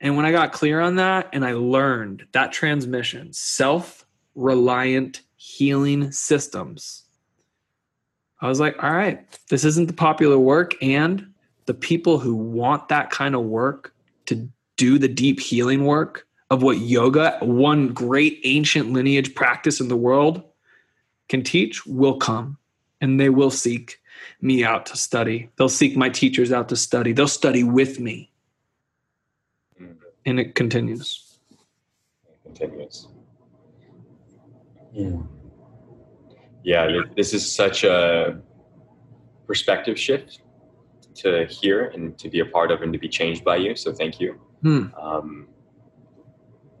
[0.00, 4.04] And when I got clear on that and I learned that transmission, self
[4.34, 7.04] reliant healing systems,
[8.40, 10.74] I was like, all right, this isn't the popular work.
[10.82, 11.32] And
[11.66, 13.94] the people who want that kind of work
[14.26, 19.88] to do the deep healing work of what yoga, one great ancient lineage practice in
[19.88, 20.42] the world,
[21.28, 22.56] can teach will come
[23.02, 24.00] and they will seek
[24.40, 25.50] me out to study.
[25.56, 27.12] They'll seek my teachers out to study.
[27.12, 28.32] They'll study with me
[29.78, 29.92] mm-hmm.
[30.24, 31.38] and it continues.
[32.30, 33.08] It continues.
[34.92, 35.18] Yeah.
[36.64, 38.40] yeah, this is such a
[39.46, 40.40] perspective shift
[41.16, 43.76] to hear and to be a part of and to be changed by you.
[43.76, 44.40] So thank you.
[44.62, 44.86] Hmm.
[45.00, 45.48] Um,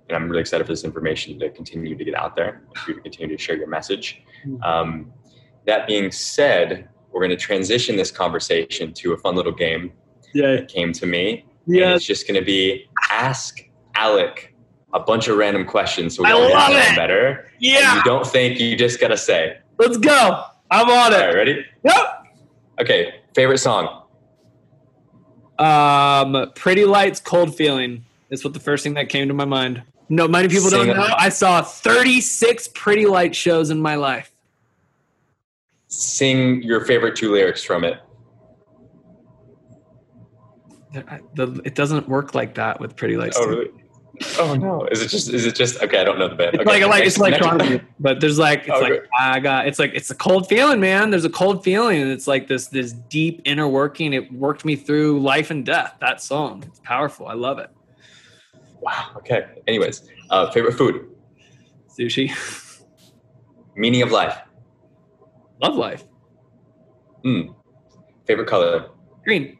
[0.08, 2.96] and I'm really excited for this information to continue to get out there, for you
[2.96, 4.22] to continue to share your message.
[4.44, 4.62] Hmm.
[4.62, 5.12] Um,
[5.66, 9.92] that being said, we're going to transition this conversation to a fun little game
[10.34, 10.56] yeah.
[10.56, 11.44] that came to me.
[11.66, 11.94] Yeah.
[11.94, 13.60] it's just going to be ask
[13.94, 14.54] Alec
[14.94, 17.50] a bunch of random questions so we all get to know better.
[17.58, 17.90] Yeah.
[17.90, 19.58] And you don't think, you just got to say.
[19.78, 20.44] Let's go.
[20.70, 21.20] I'm on it.
[21.20, 21.66] All right, ready?
[21.84, 22.24] Yep.
[22.80, 24.04] Okay, favorite song?
[25.58, 28.04] Um, Pretty Lights, Cold Feeling.
[28.30, 29.82] Is what the first thing that came to my mind.
[30.10, 31.14] No, many people Sing don't know.
[31.16, 34.30] I saw 36 Pretty Light shows in my life.
[35.88, 37.98] Sing your favorite two lyrics from it
[40.92, 43.36] the, it doesn't work like that with Pretty Lights.
[43.40, 43.70] Oh, really?
[44.38, 44.86] Oh no!
[44.90, 45.32] Is it just?
[45.32, 45.82] Is it just?
[45.82, 46.54] Okay, I don't know the band.
[46.54, 49.66] It's okay, like like it's electronic, but there's like it's oh, like I got.
[49.66, 51.10] It's like it's a cold feeling, man.
[51.10, 54.12] There's a cold feeling, and it's like this this deep inner working.
[54.12, 55.94] It worked me through life and death.
[56.00, 57.26] That song, it's powerful.
[57.26, 57.70] I love it.
[58.80, 59.10] Wow.
[59.16, 59.46] Okay.
[59.66, 61.08] Anyways, uh, favorite food?
[61.88, 62.32] Sushi.
[63.76, 64.38] Meaning of life.
[65.62, 66.04] Love life.
[67.24, 67.52] Hmm.
[68.26, 68.90] Favorite color?
[69.24, 69.58] Green.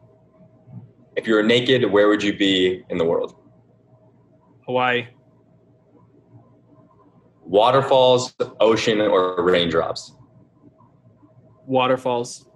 [1.16, 3.37] If you were naked, where would you be in the world?
[4.68, 5.08] Hawaii.
[7.40, 10.12] Waterfalls, ocean, or raindrops?
[11.66, 12.46] Waterfalls.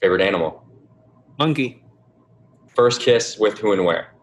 [0.00, 0.62] Favorite animal?
[1.40, 1.82] Monkey.
[2.76, 4.14] First kiss with who and where?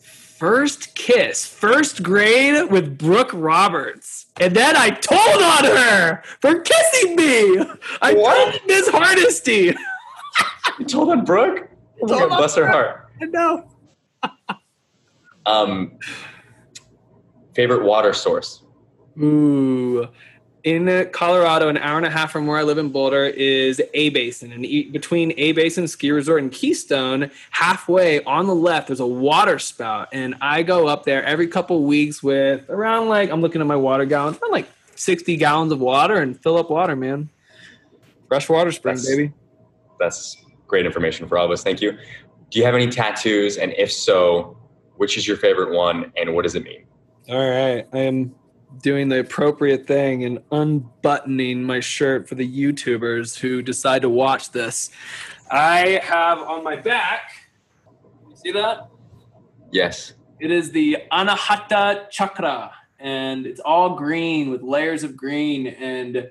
[0.00, 4.26] First kiss, first grade with Brooke Roberts.
[4.40, 7.58] And then I told on her for kissing me.
[8.02, 8.52] I what?
[8.52, 9.72] told Miss Hardesty.
[10.80, 11.68] you told on Brooke?
[12.00, 13.08] bless her heart.
[13.20, 13.70] No.
[15.46, 15.98] Um,
[17.54, 18.62] favorite water source?
[19.20, 20.08] Ooh.
[20.64, 24.10] In Colorado, an hour and a half from where I live in Boulder, is A
[24.10, 24.52] Basin.
[24.52, 29.58] And between A Basin Ski Resort and Keystone, halfway on the left, there's a water
[29.58, 30.08] spout.
[30.12, 33.76] And I go up there every couple weeks with around like, I'm looking at my
[33.76, 37.30] water gallons, around like 60 gallons of water and fill up water, man.
[38.26, 39.32] Fresh water spring, that's, baby.
[39.98, 41.62] That's great information for all of us.
[41.62, 41.92] Thank you.
[42.50, 43.56] Do you have any tattoos?
[43.56, 44.56] And if so,
[44.98, 46.84] which is your favorite one and what does it mean?
[47.28, 47.86] All right.
[47.92, 48.34] I am
[48.82, 54.50] doing the appropriate thing and unbuttoning my shirt for the YouTubers who decide to watch
[54.50, 54.90] this.
[55.50, 57.30] I have on my back,
[58.28, 58.88] you see that?
[59.70, 60.14] Yes.
[60.40, 65.66] It is the Anahata Chakra, and it's all green with layers of green.
[65.66, 66.30] And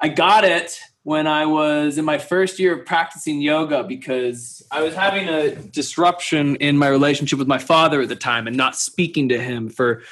[0.00, 4.82] I got it when I was in my first year of practicing yoga because I
[4.82, 8.74] was having a disruption in my relationship with my father at the time and not
[8.74, 10.02] speaking to him for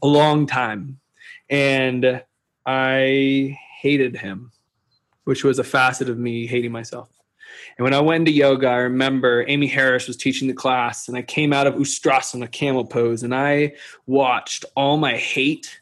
[0.00, 1.00] a long time.
[1.50, 2.22] And
[2.64, 4.52] I hated him,
[5.24, 7.10] which was a facet of me hating myself.
[7.76, 11.16] And when I went into yoga, I remember Amy Harris was teaching the class, and
[11.16, 13.74] I came out of Ustrasana camel pose, and I
[14.06, 15.80] watched all my hate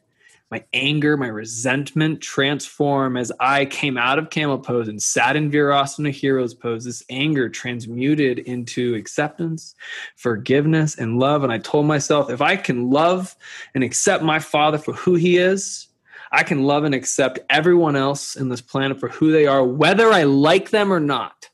[0.50, 5.50] my anger, my resentment transform as I came out of camel pose and sat in
[5.50, 6.84] Virasana hero's pose.
[6.84, 9.76] This anger transmuted into acceptance,
[10.16, 11.44] forgiveness, and love.
[11.44, 13.36] And I told myself, if I can love
[13.74, 15.86] and accept my father for who he is,
[16.32, 20.10] I can love and accept everyone else in this planet for who they are, whether
[20.10, 21.48] I like them or not,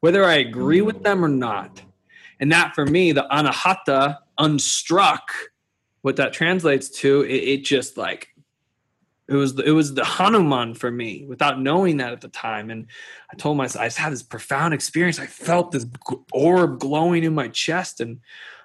[0.00, 1.04] whether I agree with mm.
[1.04, 1.82] them or not.
[2.38, 5.20] And that for me, the anahata, unstruck,
[6.06, 8.28] what that translates to, it, it just like
[9.26, 12.70] it was it was the Hanuman for me without knowing that at the time.
[12.70, 12.86] And
[13.32, 15.18] I told myself I just had this profound experience.
[15.18, 15.84] I felt this
[16.30, 18.20] orb glowing in my chest, and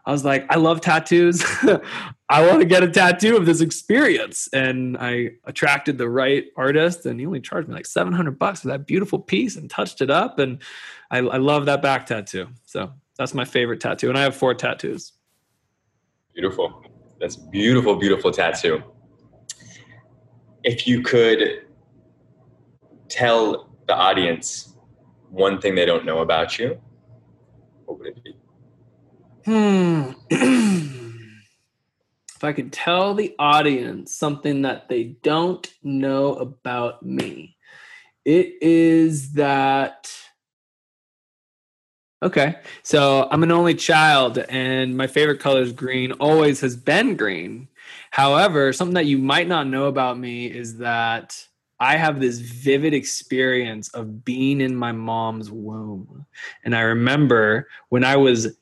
[0.06, 1.44] I was like, I love tattoos.
[2.30, 4.48] I want to get a tattoo of this experience.
[4.54, 8.68] And I attracted the right artist, and he only charged me like 700 bucks for
[8.68, 10.38] that beautiful piece and touched it up.
[10.38, 10.62] And
[11.10, 12.50] I, I love that back tattoo.
[12.68, 14.10] So that's my favorite tattoo.
[14.10, 15.14] And I have four tattoos.
[16.36, 16.86] Beautiful.
[17.22, 18.84] That's beautiful, beautiful tattoo.
[20.64, 21.68] If you could
[23.10, 24.76] tell the audience
[25.30, 26.82] one thing they don't know about you,
[27.86, 28.36] what would it be?
[29.46, 30.14] Hmm.
[30.32, 37.56] if I could tell the audience something that they don't know about me,
[38.26, 40.12] it is that.
[42.24, 47.16] Okay, so I'm an only child, and my favorite color is green, always has been
[47.16, 47.68] green.
[48.12, 51.48] However, something that you might not know about me is that
[51.80, 56.28] I have this vivid experience of being in my mom's womb.
[56.64, 58.56] And I remember when I was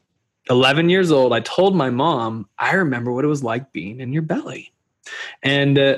[0.49, 4.14] 11 years old, I told my mom, I remember what it was like being in
[4.14, 4.72] your belly.
[5.43, 5.97] And uh,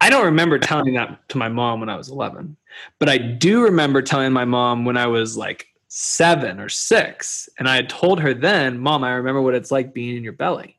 [0.00, 2.56] I don't remember telling that to my mom when I was 11,
[2.98, 7.48] but I do remember telling my mom when I was like seven or six.
[7.58, 10.32] And I had told her then, Mom, I remember what it's like being in your
[10.32, 10.78] belly.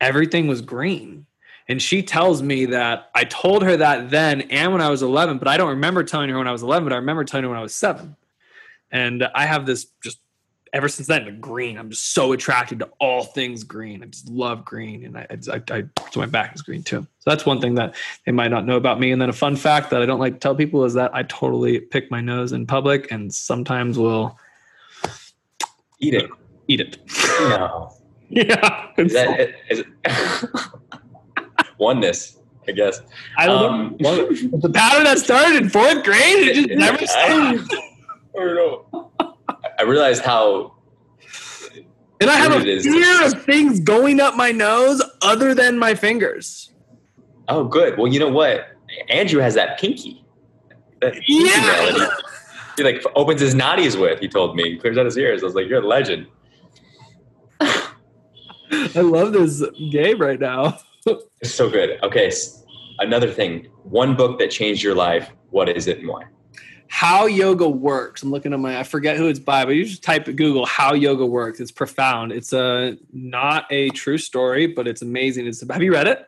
[0.00, 1.26] Everything was green.
[1.68, 5.36] And she tells me that I told her that then and when I was 11,
[5.36, 7.50] but I don't remember telling her when I was 11, but I remember telling her
[7.50, 8.16] when I was seven.
[8.90, 10.18] And I have this just
[10.72, 11.78] ever since then, the green.
[11.78, 14.02] I'm just so attracted to all things green.
[14.02, 17.06] I just love green, and I, I, I, so my back is green too.
[17.20, 17.94] So that's one thing that
[18.26, 19.10] they might not know about me.
[19.12, 21.22] And then a fun fact that I don't like to tell people is that I
[21.24, 24.38] totally pick my nose in public, and sometimes will
[26.00, 26.30] eat it.
[26.68, 26.98] Eat it.
[27.40, 27.92] No.
[28.30, 28.88] yeah.
[28.98, 29.54] Is that it?
[29.70, 29.86] Is it
[31.78, 32.36] oneness?
[32.66, 33.00] I guess.
[33.38, 34.28] I don't Um, know.
[34.30, 37.18] the pattern that started in fourth grade, it just never stopped.
[37.24, 37.58] I
[38.34, 39.10] don't know.
[39.78, 40.74] I realized how
[42.20, 46.72] And I have a fear of things going up my nose other than my fingers.
[47.48, 47.96] Oh, good.
[47.96, 48.76] Well, you know what?
[49.08, 50.24] Andrew has that pinky.
[51.00, 51.60] That Yeah.
[51.60, 52.12] melody.
[52.76, 54.20] He like opens his natties with.
[54.20, 55.42] He told me, he clears out his ears.
[55.42, 56.26] I was like, "You're a legend."
[57.60, 60.78] I love this game right now.
[61.40, 61.98] It's so good.
[62.02, 62.30] Okay,
[62.98, 63.68] another thing.
[63.84, 65.30] One book that changed your life.
[65.50, 66.24] What is it and why?
[66.88, 68.22] How yoga works.
[68.22, 68.78] I'm looking at my.
[68.78, 71.60] I forget who it's by, but you just type at Google how yoga works.
[71.60, 72.32] It's profound.
[72.32, 75.46] It's a not a true story, but it's amazing.
[75.46, 76.26] It's have you read it?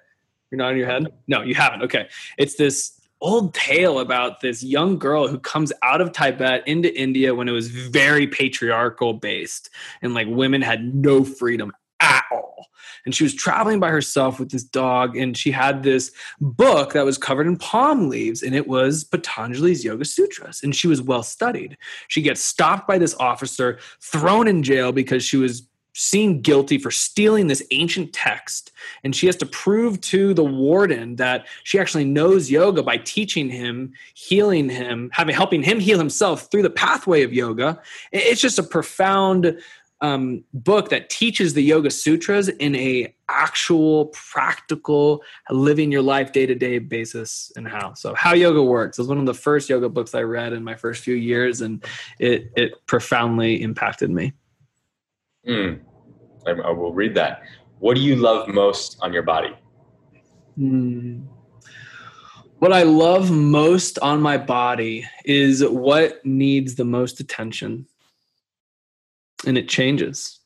[0.51, 1.07] You're not nodding your head.
[1.27, 1.83] No, you haven't.
[1.83, 6.95] Okay, it's this old tale about this young girl who comes out of Tibet into
[6.99, 9.71] India when it was very patriarchal based,
[10.03, 12.67] and like women had no freedom at all.
[13.05, 17.05] And she was traveling by herself with this dog, and she had this book that
[17.05, 20.63] was covered in palm leaves, and it was Patanjali's Yoga Sutras.
[20.63, 21.77] And she was well studied.
[22.09, 26.91] She gets stopped by this officer, thrown in jail because she was seen guilty for
[26.91, 28.73] stealing this ancient text.
[29.05, 33.49] And she has to prove to the warden that she actually knows yoga by teaching
[33.49, 37.81] him, healing him, having helping him heal himself through the pathway of yoga.
[38.13, 39.61] It's just a profound
[40.03, 46.47] um, book that teaches the yoga sutras in a actual practical living your life day
[46.47, 49.69] to day basis and how so how yoga works it was one of the first
[49.69, 51.85] yoga books i read in my first few years and
[52.19, 54.33] it it profoundly impacted me
[55.47, 55.75] Hmm.
[56.47, 57.43] I, I will read that.
[57.79, 59.57] What do you love most on your body?
[60.57, 61.21] Hmm.
[62.59, 67.87] What I love most on my body is what needs the most attention.
[69.47, 70.39] And it changes.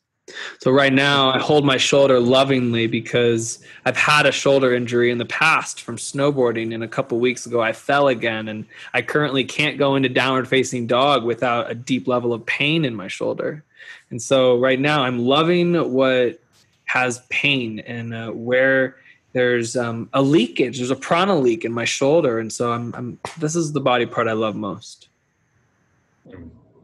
[0.61, 5.19] So right now I hold my shoulder lovingly because I've had a shoulder injury in
[5.19, 8.65] the past from snowboarding and a couple weeks ago I fell again and
[8.95, 12.95] I currently can't go into downward facing dog without a deep level of pain in
[12.95, 13.65] my shoulder.
[14.11, 16.41] And so right now I'm loving what
[16.87, 18.97] has pain and uh, where
[19.35, 20.79] there's um, a leakage.
[20.79, 23.19] There's a prana leak in my shoulder, and so I'm, I'm.
[23.39, 25.09] This is the body part I love most.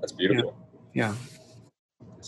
[0.01, 0.57] That's beautiful.
[0.93, 1.15] Yeah.
[1.25, 1.40] It's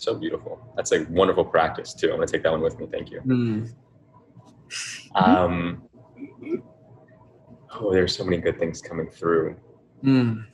[0.03, 0.61] so beautiful.
[0.77, 2.09] That's a wonderful practice too.
[2.09, 2.87] I'm gonna take that one with me.
[2.91, 3.21] Thank you.
[3.21, 3.73] Mm.
[5.15, 5.83] Um,
[7.75, 9.57] oh, there's so many good things coming through.
[10.03, 10.45] Mm.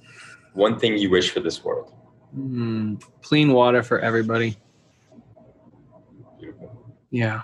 [0.52, 1.94] One thing you wish for this world.
[2.36, 3.02] Mm.
[3.22, 4.58] Clean water for everybody.
[6.38, 6.94] Beautiful.
[7.10, 7.42] Yeah.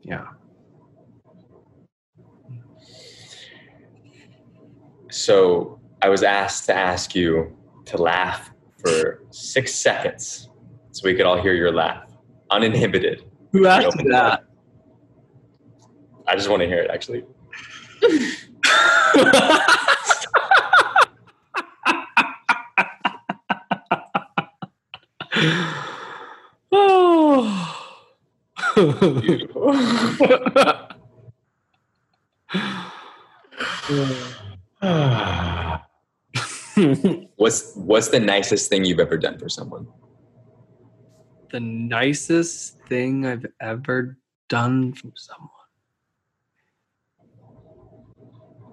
[0.00, 0.26] Yeah.
[5.10, 8.51] So I was asked to ask you to laugh
[8.84, 10.50] for six seconds,
[10.90, 12.10] so we could all hear your laugh,
[12.50, 13.24] uninhibited.
[13.52, 14.44] Who asked me that?
[16.28, 16.90] I just want to hear it.
[16.90, 17.24] Actually,
[29.20, 29.72] Beautiful.
[37.36, 39.86] what's what's the nicest thing you've ever done for someone?
[41.52, 44.16] the nicest thing I've ever
[44.48, 45.50] done for someone.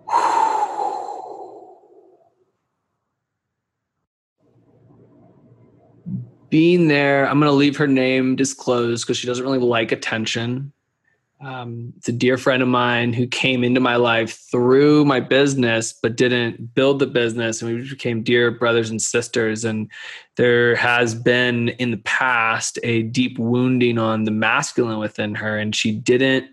[6.50, 10.74] Being there, I'm to leave her name disclosed because she doesn't really like attention.
[11.42, 15.94] Um, it's a dear friend of mine who came into my life through my business,
[15.94, 17.62] but didn't build the business.
[17.62, 19.64] And we became dear brothers and sisters.
[19.64, 19.90] And
[20.36, 25.58] there has been in the past a deep wounding on the masculine within her.
[25.58, 26.48] And she didn't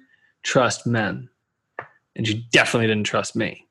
[0.44, 1.28] trust men.
[2.14, 3.66] And she definitely didn't trust me.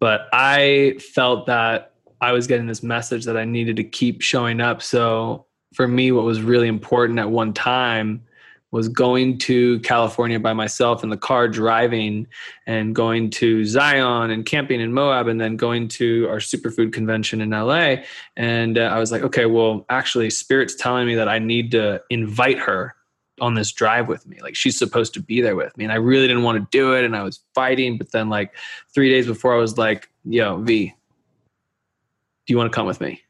[0.00, 4.60] But I felt that I was getting this message that I needed to keep showing
[4.60, 4.82] up.
[4.82, 8.24] So for me, what was really important at one time
[8.70, 12.26] was going to California by myself in the car driving
[12.66, 17.40] and going to Zion and camping in Moab and then going to our superfood convention
[17.40, 17.96] in LA.
[18.36, 22.02] And uh, I was like, okay, well, actually, Spirit's telling me that I need to
[22.10, 22.94] invite her
[23.40, 24.38] on this drive with me.
[24.42, 25.84] Like she's supposed to be there with me.
[25.84, 27.04] And I really didn't want to do it.
[27.04, 27.96] And I was fighting.
[27.96, 28.54] But then, like,
[28.92, 33.22] three days before, I was like, yo, V, do you want to come with me?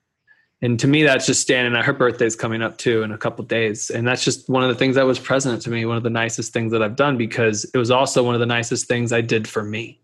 [0.61, 3.45] And to me that's just standing at her birthday's coming up too in a couple
[3.45, 3.91] days.
[3.91, 6.11] And that's just one of the things that was present to me one of the
[6.11, 9.21] nicest things that i've done because it was also one of the nicest things i
[9.21, 10.01] did for me.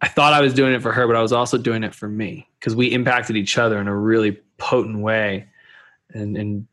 [0.00, 2.08] I thought i was doing it for her but i was also doing it for
[2.08, 5.48] me because we impacted each other in a really potent way
[6.12, 6.66] and, and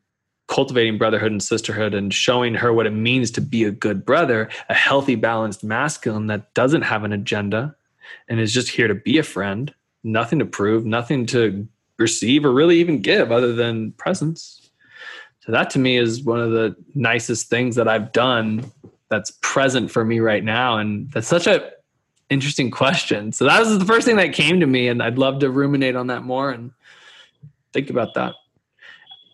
[0.47, 4.49] cultivating brotherhood and sisterhood and showing her what it means to be a good brother
[4.67, 7.75] a healthy balanced masculine that doesn't have an agenda
[8.27, 9.73] and is just here to be a friend
[10.03, 11.67] nothing to prove nothing to
[11.99, 14.69] receive or really even give other than presence.
[15.41, 18.71] So that to me is one of the nicest things that I've done
[19.09, 20.77] that's present for me right now.
[20.77, 21.71] And that's such a
[22.29, 23.31] interesting question.
[23.31, 25.95] So that was the first thing that came to me and I'd love to ruminate
[25.95, 26.71] on that more and
[27.73, 28.35] think about that.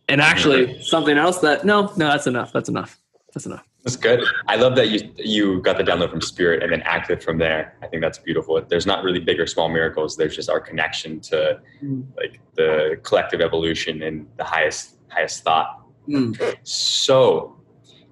[0.07, 2.53] And actually something else that no, no, that's enough.
[2.53, 2.99] That's enough.
[3.33, 3.65] That's enough.
[3.85, 4.23] That's good.
[4.47, 7.77] I love that you you got the download from Spirit and then acted from there.
[7.83, 8.59] I think that's beautiful.
[8.67, 10.17] There's not really big or small miracles.
[10.17, 12.03] There's just our connection to mm.
[12.17, 15.85] like the collective evolution and the highest highest thought.
[16.09, 16.55] Mm.
[16.63, 17.57] So,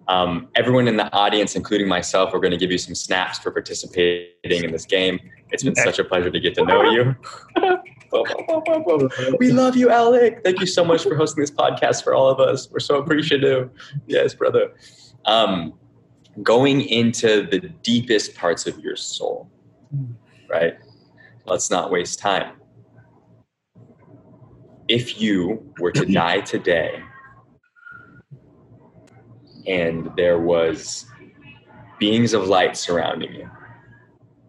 [0.07, 3.49] um, everyone in the audience, including myself, we're going to give you some snaps for
[3.49, 5.19] participating in this game.
[5.49, 7.15] It's been such a pleasure to get to know you.
[9.39, 10.41] we love you, Alec.
[10.43, 12.69] Thank you so much for hosting this podcast for all of us.
[12.69, 13.71] We're so appreciative.
[14.05, 14.71] Yes, brother
[15.25, 15.73] um,
[16.41, 19.49] going into the deepest parts of your soul,
[20.49, 20.75] right?
[21.45, 22.55] Let's not waste time.
[24.87, 27.01] If you were to die today
[29.67, 31.05] and there was
[31.99, 33.49] beings of light surrounding you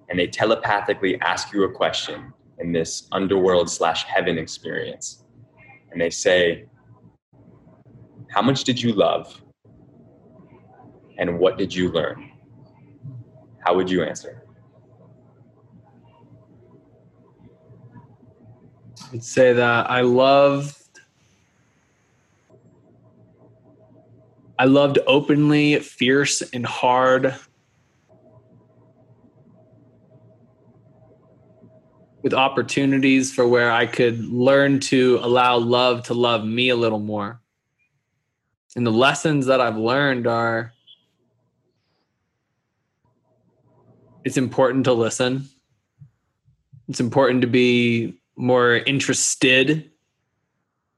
[0.08, 5.24] and they telepathically ask you a question in this underworld slash heaven experience
[5.92, 6.66] and they say
[8.30, 9.43] how much did you love
[11.18, 12.30] and what did you learn?
[13.60, 14.42] How would you answer?
[19.12, 20.80] I'd say that I loved
[24.56, 27.34] I loved openly, fierce and hard
[32.22, 37.00] with opportunities for where I could learn to allow love to love me a little
[37.00, 37.40] more.
[38.76, 40.72] And the lessons that I've learned are
[44.24, 45.48] it's important to listen.
[46.88, 49.90] It's important to be more interested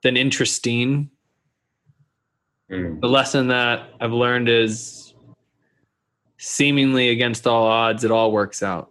[0.02, 1.10] than interesting.
[2.70, 3.00] Mm.
[3.00, 5.14] The lesson that I've learned is
[6.38, 8.90] seemingly against all odds, it all works out.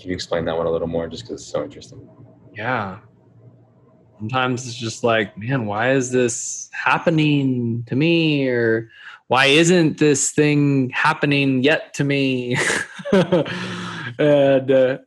[0.00, 2.06] Can you explain that one a little more just because it's so interesting?
[2.54, 2.98] Yeah
[4.18, 8.88] sometimes it's just like man why is this happening to me or
[9.34, 12.56] why isn't this thing happening yet to me?
[14.16, 14.98] And uh,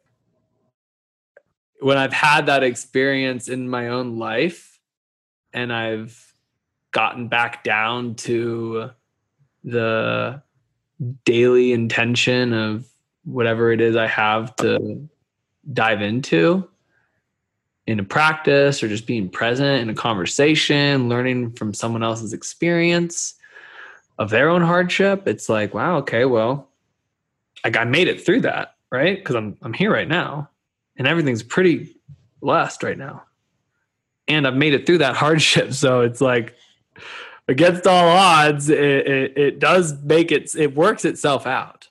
[1.79, 4.79] when i've had that experience in my own life
[5.53, 6.33] and i've
[6.91, 8.89] gotten back down to
[9.63, 10.41] the
[11.23, 12.85] daily intention of
[13.23, 15.07] whatever it is i have to
[15.71, 16.67] dive into
[17.85, 23.36] in a practice or just being present in a conversation, learning from someone else's experience
[24.17, 26.69] of their own hardship, it's like, wow, okay, well,
[27.63, 29.17] like I made it through that, right?
[29.17, 30.49] Because I'm I'm here right now,
[30.97, 31.95] and everything's pretty
[32.41, 33.23] blessed right now.
[34.27, 35.73] and I've made it through that hardship.
[35.73, 36.55] So it's like
[37.47, 41.87] against all odds, it, it, it does make it, it works itself out.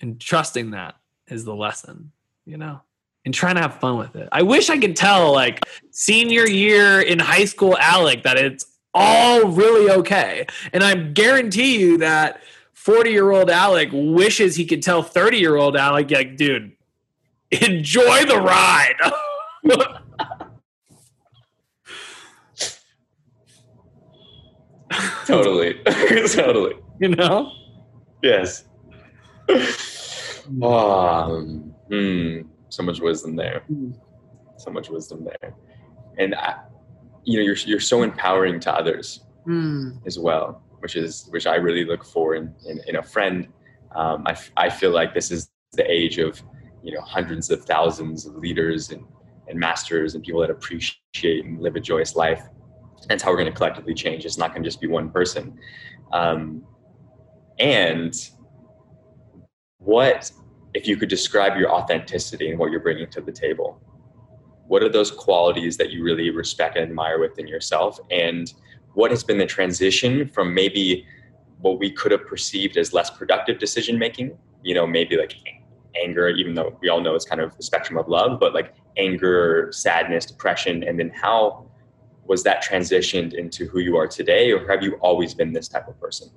[0.00, 0.96] And trusting that
[1.28, 2.12] is the lesson,
[2.46, 2.80] you know,
[3.24, 4.28] and trying to have fun with it.
[4.32, 9.48] I wish I could tell, like, senior year in high school, Alec, that it's all
[9.48, 10.46] really okay.
[10.72, 15.56] And I guarantee you that 40 year old Alec wishes he could tell 30 year
[15.56, 16.72] old Alec, like, dude,
[17.50, 18.94] enjoy the ride.
[25.26, 25.74] totally.
[26.28, 26.74] totally.
[27.00, 27.52] You know?
[28.22, 28.64] Yes.
[31.90, 32.40] Hmm.
[32.70, 33.62] So much wisdom there.
[34.56, 35.54] So much wisdom there.
[36.18, 36.56] And I,
[37.28, 40.06] you know, you're you're so empowering to others Mm.
[40.06, 40.46] as well,
[40.80, 43.48] which is which I really look for in in, in a friend.
[44.00, 45.50] Um, I f- I feel like this is
[45.80, 46.42] the age of
[46.82, 49.02] you know hundreds of thousands of leaders and
[49.48, 52.42] and masters and people that appreciate and live a joyous life.
[53.08, 54.24] That's how we're going to collectively change.
[54.26, 55.44] It's not going to just be one person.
[56.12, 56.62] Um,
[57.58, 58.12] and
[59.78, 60.30] what
[60.74, 63.80] if you could describe your authenticity and what you're bringing to the table?
[64.68, 67.98] What are those qualities that you really respect and admire within yourself?
[68.10, 68.52] And
[68.94, 71.06] what has been the transition from maybe
[71.60, 74.36] what we could have perceived as less productive decision making?
[74.62, 75.34] You know, maybe like
[76.00, 78.74] anger, even though we all know it's kind of the spectrum of love, but like
[78.96, 81.66] anger, sadness, depression, and then how
[82.26, 85.88] was that transitioned into who you are today, or have you always been this type
[85.88, 86.28] of person?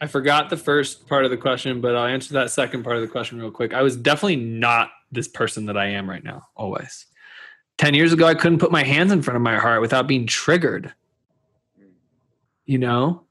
[0.00, 3.02] I forgot the first part of the question, but I'll answer that second part of
[3.02, 3.72] the question real quick.
[3.72, 7.06] I was definitely not this person that I am right now, always.
[7.78, 10.26] 10 years ago, I couldn't put my hands in front of my heart without being
[10.26, 10.92] triggered.
[12.64, 13.24] You know?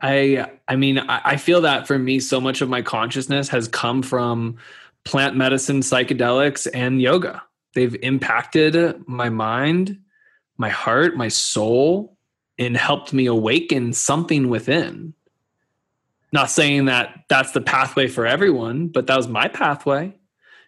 [0.00, 3.68] I I mean, I, I feel that for me, so much of my consciousness has
[3.68, 4.58] come from
[5.04, 7.42] plant medicine, psychedelics, and yoga.
[7.74, 9.98] They've impacted my mind,
[10.56, 12.16] my heart, my soul,
[12.58, 15.14] and helped me awaken something within.
[16.32, 20.14] Not saying that that's the pathway for everyone, but that was my pathway.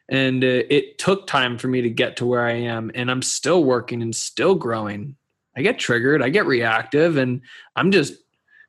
[0.08, 2.90] And uh, it took time for me to get to where I am.
[2.94, 5.16] And I'm still working and still growing.
[5.56, 7.42] I get triggered, I get reactive, and
[7.76, 8.14] I'm just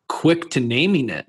[0.09, 1.25] quick to naming it.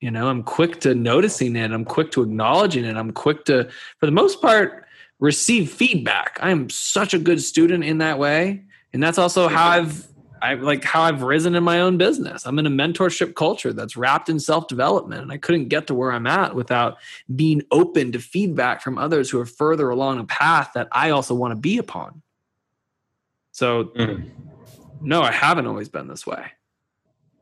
[0.00, 1.70] You know, I'm quick to noticing it.
[1.70, 2.96] I'm quick to acknowledging it.
[2.96, 4.84] I'm quick to, for the most part,
[5.18, 6.38] receive feedback.
[6.42, 8.64] I am such a good student in that way.
[8.92, 10.06] And that's also how I've
[10.42, 12.46] I like how I've risen in my own business.
[12.46, 15.94] I'm in a mentorship culture that's wrapped in self development, and I couldn't get to
[15.94, 16.98] where I'm at without
[17.34, 21.34] being open to feedback from others who are further along a path that I also
[21.34, 22.22] want to be upon.
[23.52, 24.30] So, Mm.
[25.00, 26.44] no, I haven't always been this way,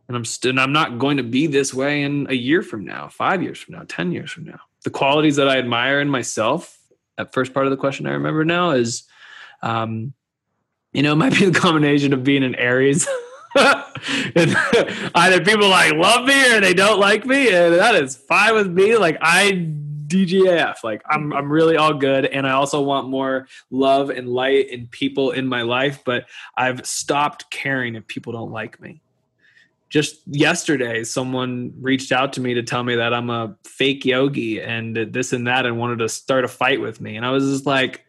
[0.08, 0.58] and I'm still.
[0.58, 3.74] I'm not going to be this way in a year from now, five years from
[3.74, 4.60] now, ten years from now.
[4.84, 6.78] The qualities that I admire in myself.
[7.16, 9.04] That first part of the question I remember now is.
[9.62, 10.14] Um,
[10.94, 13.06] you know, it might be the combination of being an Aries.
[13.56, 14.56] and
[15.14, 18.68] either people like love me or they don't like me, and that is fine with
[18.68, 18.96] me.
[18.96, 19.70] Like I
[20.06, 24.70] DGAF, like I'm I'm really all good, and I also want more love and light
[24.72, 26.02] and people in my life.
[26.04, 26.26] But
[26.56, 29.00] I've stopped caring if people don't like me.
[29.88, 34.60] Just yesterday, someone reached out to me to tell me that I'm a fake yogi
[34.60, 37.44] and this and that, and wanted to start a fight with me, and I was
[37.44, 38.03] just like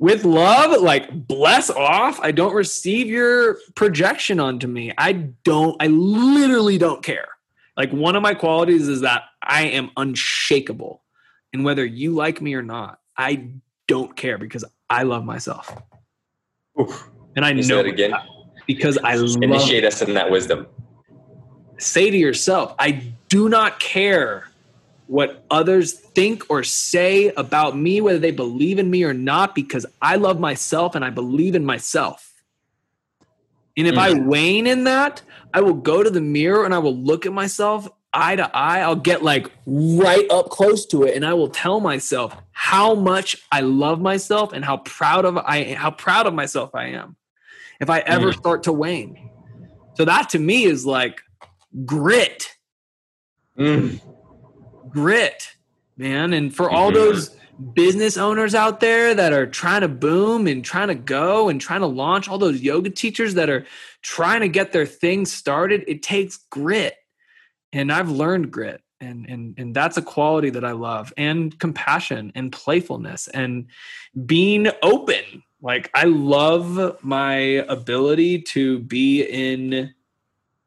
[0.00, 2.18] with love, like bless off.
[2.20, 4.92] I don't receive your projection onto me.
[4.98, 5.12] I
[5.44, 7.28] don't, I literally don't care.
[7.76, 11.02] Like one of my qualities is that I am unshakable.
[11.52, 13.48] And whether you like me or not, I
[13.86, 15.70] don't care because I love myself.
[16.80, 17.08] Oof.
[17.36, 18.14] And I You know said it again.
[18.66, 20.66] because I love Initiate us in that wisdom.
[21.78, 24.44] say to yourself, I do not care
[25.10, 29.84] what others think or say about me, whether they believe in me or not, because
[30.00, 32.32] I love myself and I believe in myself.
[33.76, 35.20] And if I wane in that,
[35.52, 38.82] I will go to the mirror and I will look at myself eye to eye.
[38.82, 43.36] I'll get like right up close to it and I will tell myself how much
[43.50, 47.16] I love myself and how proud of I how proud of myself I am.
[47.80, 49.30] If I ever start to wane.
[49.94, 51.20] So that to me is like
[51.84, 52.56] grit
[53.58, 54.00] Mm.
[54.90, 55.56] Grit,
[55.96, 56.32] man.
[56.32, 56.94] And for all Mhm.
[56.94, 57.36] those
[57.74, 61.80] business owners out there that are trying to boom and trying to go and trying
[61.80, 63.66] to launch, all those yoga teachers that are
[64.02, 66.96] trying to get their things started, it takes grit.
[67.72, 68.82] And I've learned grit.
[69.02, 73.68] And, and and that's a quality that I love, and compassion and playfulness and
[74.26, 75.42] being open.
[75.62, 77.32] Like I love my
[77.66, 79.94] ability to be in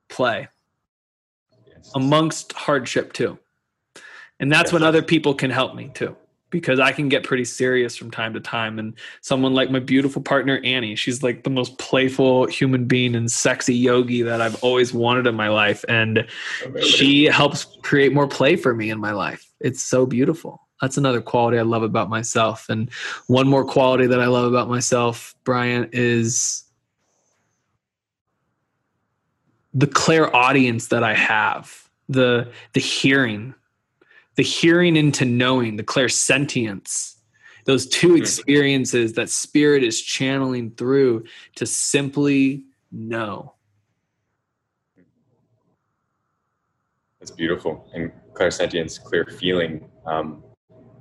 [0.10, 0.48] play
[1.94, 3.38] amongst hardship too.
[4.40, 6.16] And that's when other people can help me too.
[6.54, 8.78] because I can get pretty serious from time to time.
[8.78, 13.30] And someone like my beautiful partner, Annie, she's like the most playful human being and
[13.32, 15.84] sexy yogi that I've always wanted in my life.
[15.90, 16.28] And
[16.80, 19.52] she helps create more play for me in my life.
[19.62, 20.62] It's so beautiful.
[20.80, 22.68] That's another quality I love about myself.
[22.70, 22.92] And
[23.26, 26.64] one more quality that I love about myself, Bryant, is
[29.74, 33.56] the clairaudience that I have, the the hearing
[34.36, 37.16] the hearing into knowing, the clairsentience,
[37.66, 38.18] those two hmm.
[38.18, 41.26] experiences that spirit is channeling through
[41.56, 43.54] to simply know.
[47.20, 47.90] That's beautiful.
[47.94, 49.90] And clairsentience, clear feeling.
[50.06, 50.44] Um,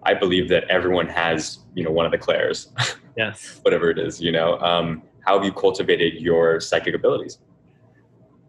[0.04, 2.72] I believe that everyone has, you know, one of the clairs.
[3.14, 3.60] Yes.
[3.60, 4.58] Whatever it is, you know.
[4.60, 7.40] Um, how have you cultivated your psychic abilities?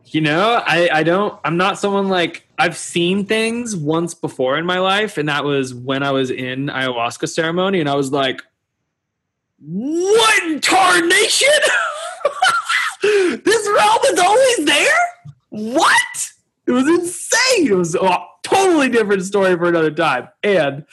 [0.06, 4.66] You know, I, I don't, I'm not someone like, I've seen things once before in
[4.66, 8.44] my life, and that was when I was in ayahuasca ceremony, and I was like,
[9.60, 11.48] what tarnation?
[13.02, 15.10] this realm is always there?
[15.50, 16.32] What?
[16.68, 17.68] It was insane.
[17.68, 20.30] It was a totally different story for another time.
[20.44, 20.86] And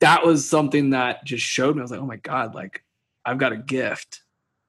[0.00, 1.80] that was something that just showed me.
[1.80, 2.82] I was like, oh my God, like
[3.24, 4.22] I've got a gift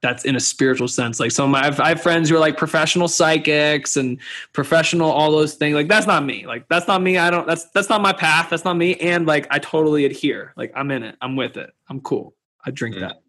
[0.04, 1.20] that's in a spiritual sense.
[1.20, 4.20] Like some of my, I have friends who are like professional psychics and
[4.52, 5.74] professional all those things.
[5.74, 6.46] Like that's not me.
[6.46, 7.18] Like that's not me.
[7.18, 7.48] I don't.
[7.48, 8.50] That's that's not my path.
[8.50, 8.96] That's not me.
[8.96, 10.54] And like I totally adhere.
[10.58, 11.16] Like I'm in it.
[11.22, 11.72] I'm with it.
[11.90, 12.36] I'm cool.
[12.66, 13.00] I drink mm.
[13.00, 13.22] that,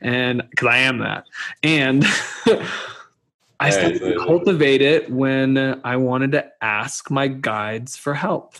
[0.00, 1.26] and because I am that.
[1.62, 2.04] And
[3.60, 8.56] I started to cultivate it when I wanted to ask my guides for help.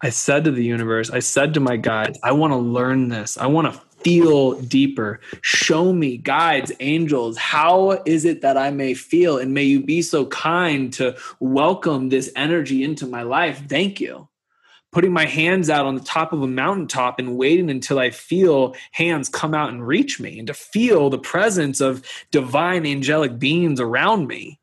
[0.00, 3.38] I said to the universe, I said to my guides, I want to learn this.
[3.38, 5.20] I want to feel deeper.
[5.42, 9.38] Show me, guides, angels, how is it that I may feel?
[9.38, 13.62] And may you be so kind to welcome this energy into my life.
[13.68, 14.28] Thank you.
[14.90, 18.74] Putting my hands out on the top of a mountaintop and waiting until I feel
[18.92, 23.80] hands come out and reach me and to feel the presence of divine angelic beings
[23.80, 24.58] around me.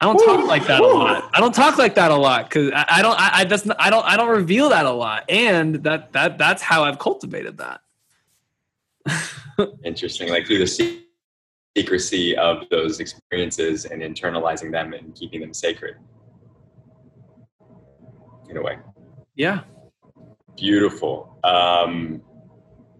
[0.00, 1.30] I don't talk like that a lot.
[1.34, 3.20] I don't talk like that a lot because I, I, don't.
[3.20, 4.04] I, I that's not, I don't.
[4.06, 7.80] I don't reveal that a lot, and that that that's how I've cultivated that.
[9.84, 11.00] Interesting, like through the
[11.76, 15.96] secrecy of those experiences and internalizing them and keeping them sacred,
[18.48, 18.78] in a way.
[19.34, 19.62] Yeah.
[20.56, 21.38] Beautiful.
[21.44, 22.22] Um,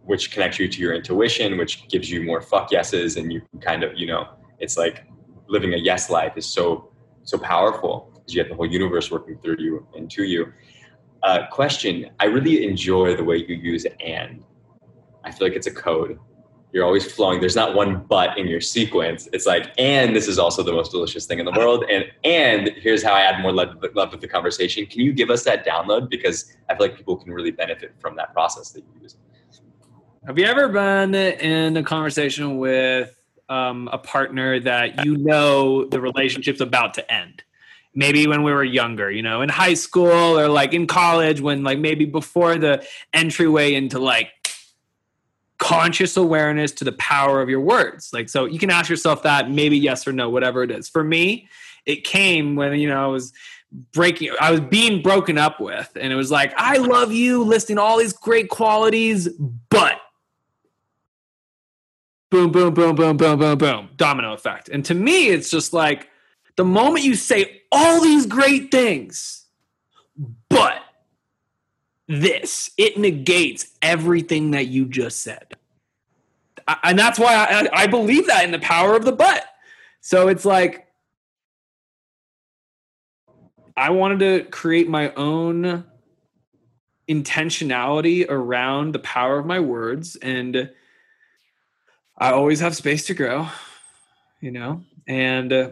[0.04, 3.84] which connects you to your intuition, which gives you more fuck yeses, and you kind
[3.84, 4.28] of, you know,
[4.58, 5.04] it's like
[5.48, 6.90] living a yes life is so
[7.24, 10.52] so powerful because you have the whole universe working through you and to you.
[11.22, 14.44] Uh, question: I really enjoy the way you use and.
[15.24, 16.18] I feel like it's a code.
[16.72, 17.40] You're always flowing.
[17.40, 19.28] There's not one but in your sequence.
[19.32, 21.84] It's like, and this is also the most delicious thing in the world.
[21.90, 24.86] And and here's how I add more love, love with the conversation.
[24.86, 26.10] Can you give us that download?
[26.10, 29.16] Because I feel like people can really benefit from that process that you use.
[30.26, 33.17] Have you ever been in a conversation with
[33.48, 37.42] um, a partner that you know the relationship's about to end.
[37.94, 41.62] Maybe when we were younger you know in high school or like in college when
[41.62, 44.30] like maybe before the entryway into like
[45.58, 48.10] conscious awareness to the power of your words.
[48.12, 50.88] Like so you can ask yourself that maybe yes or no whatever it is.
[50.88, 51.48] For me
[51.88, 53.32] it came when you know i was
[53.92, 57.78] breaking i was being broken up with and it was like i love you listing
[57.78, 59.28] all these great qualities
[59.70, 59.97] but
[62.30, 64.68] boom, boom, boom, boom, boom, boom, boom, domino effect.
[64.68, 66.08] And to me, it's just like
[66.56, 69.46] the moment you say all these great things,
[70.48, 70.82] but
[72.08, 75.56] this, it negates everything that you just said.
[76.82, 79.44] And that's why I, I believe that in the power of the but.
[80.00, 80.86] So it's like,
[83.76, 85.84] I wanted to create my own
[87.08, 90.70] intentionality around the power of my words and
[92.18, 93.48] I always have space to grow,
[94.40, 95.70] you know, and uh,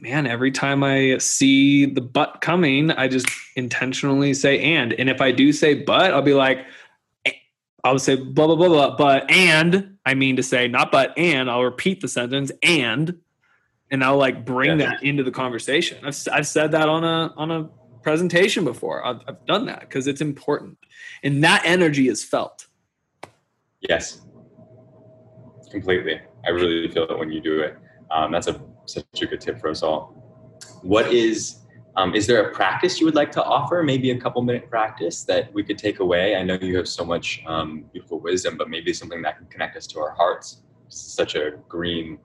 [0.00, 4.92] man, every time I see the but coming, I just intentionally say and.
[4.92, 6.66] And if I do say but, I'll be like,
[7.26, 7.32] eh,
[7.82, 11.50] I'll say blah, blah, blah, blah, but and I mean to say not but and
[11.50, 13.18] I'll repeat the sentence and,
[13.90, 14.86] and I'll like bring yeah.
[14.90, 15.98] that into the conversation.
[16.04, 17.68] I've, I've said that on a, on a
[18.02, 19.04] presentation before.
[19.04, 20.78] I've, I've done that because it's important
[21.24, 22.68] and that energy is felt.
[23.80, 24.20] Yes
[25.70, 26.20] completely.
[26.44, 27.76] I really feel it when you do it.
[28.10, 30.14] Um, that's a such a good tip for us all.
[30.82, 31.60] What is
[31.96, 33.82] um, is there a practice you would like to offer?
[33.82, 36.36] Maybe a couple minute practice that we could take away.
[36.36, 39.76] I know you have so much um, beautiful wisdom, but maybe something that can connect
[39.76, 40.62] us to our hearts.
[40.88, 42.18] Such a green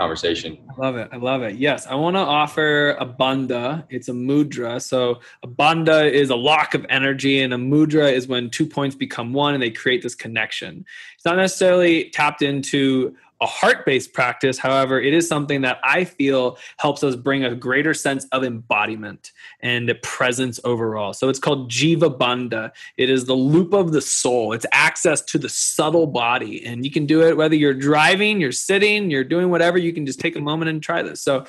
[0.00, 0.56] conversation.
[0.70, 1.08] I love it.
[1.12, 1.56] I love it.
[1.56, 3.84] Yes, I want to offer a bandha.
[3.90, 4.80] It's a mudra.
[4.80, 8.96] So a bandha is a lock of energy, and a mudra is when two points
[8.96, 10.86] become one and they create this connection.
[11.16, 14.58] It's not necessarily tapped into a heart based practice.
[14.58, 19.32] However, it is something that I feel helps us bring a greater sense of embodiment
[19.60, 21.14] and presence overall.
[21.14, 22.70] So it's called Jiva Bandha.
[22.98, 26.64] It is the loop of the soul, it's access to the subtle body.
[26.66, 29.78] And you can do it whether you're driving, you're sitting, you're doing whatever.
[29.78, 31.22] You can just take a moment and try this.
[31.22, 31.46] So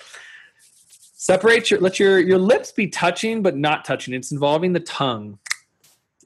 [1.22, 5.38] separate your let your your lips be touching but not touching it's involving the tongue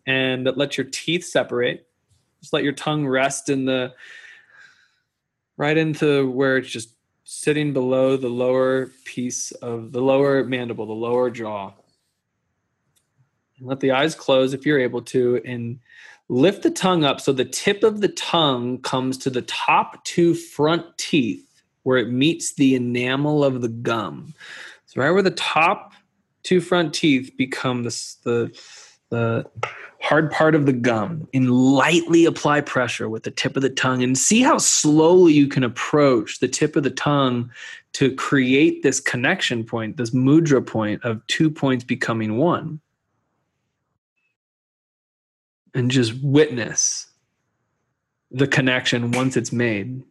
[0.07, 1.86] and let your teeth separate
[2.39, 3.93] just let your tongue rest in the
[5.58, 6.89] right into where it's just
[7.24, 11.72] sitting below the lower piece of the lower mandible, the lower jaw.
[13.58, 15.80] And let the eyes close if you're able to, and
[16.28, 20.34] lift the tongue up so the tip of the tongue comes to the top two
[20.34, 21.45] front teeth
[21.84, 24.34] where it meets the enamel of the gum.
[24.88, 25.93] So right where the top
[26.43, 28.60] two front teeth become the the,
[29.10, 29.45] the
[30.06, 34.03] hard part of the gum and lightly apply pressure with the tip of the tongue
[34.03, 37.49] and see how slowly you can approach the tip of the tongue
[37.93, 42.80] to create this connection point, this mudra point of two points becoming one.
[45.74, 47.08] And just witness
[48.30, 50.03] the connection once it's made.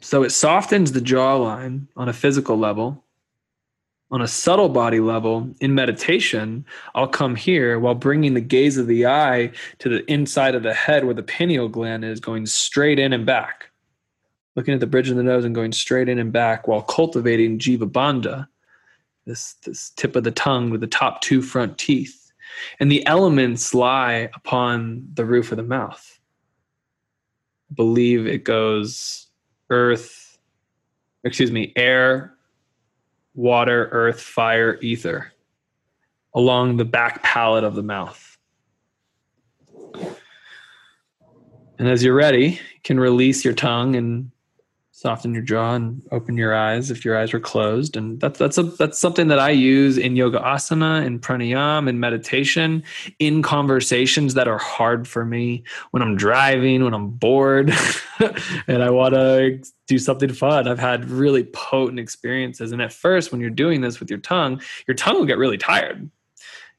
[0.00, 3.04] So it softens the jawline on a physical level
[4.10, 8.86] on a subtle body level in meditation, I'll come here while bringing the gaze of
[8.86, 9.50] the eye
[9.80, 13.26] to the inside of the head where the pineal gland is, going straight in and
[13.26, 13.70] back.
[14.54, 17.58] Looking at the bridge of the nose and going straight in and back while cultivating
[17.58, 18.46] Jiva Bandha,
[19.26, 22.32] this, this tip of the tongue with the top two front teeth.
[22.78, 26.20] And the elements lie upon the roof of the mouth.
[27.70, 29.26] I believe it goes
[29.68, 30.38] earth,
[31.24, 32.35] excuse me, air,
[33.36, 35.32] water, earth, fire, ether
[36.34, 38.36] along the back palate of the mouth.
[41.78, 44.30] And as you're ready, you can release your tongue and
[44.96, 47.98] soften your jaw and open your eyes if your eyes were closed.
[47.98, 52.00] And that's that's a, that's something that I use in yoga asana in pranayam in
[52.00, 52.82] meditation
[53.18, 55.64] in conversations that are hard for me.
[55.90, 57.74] When I'm driving when I'm bored
[58.66, 60.66] and I want to do something fun.
[60.66, 62.72] I've had really potent experiences.
[62.72, 65.58] And at first when you're doing this with your tongue your tongue will get really
[65.58, 66.10] tired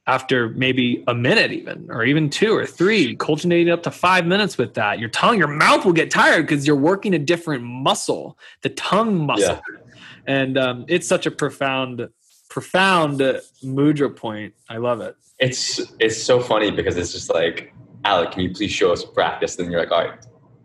[0.08, 4.58] after maybe a minute even or even two or three culminating up to five minutes
[4.58, 8.38] with that your tongue your mouth will get tired because you're working a different muscle
[8.62, 9.62] the tongue muscle.
[9.70, 9.82] Yeah.
[10.26, 12.10] and um, it's such a profound
[12.50, 13.20] profound
[13.64, 14.54] mudra point.
[14.70, 15.16] I love it.
[15.40, 17.74] It's it's so funny because it's just like
[18.06, 19.60] alec can you please show us practice?
[19.60, 20.20] And you're like all right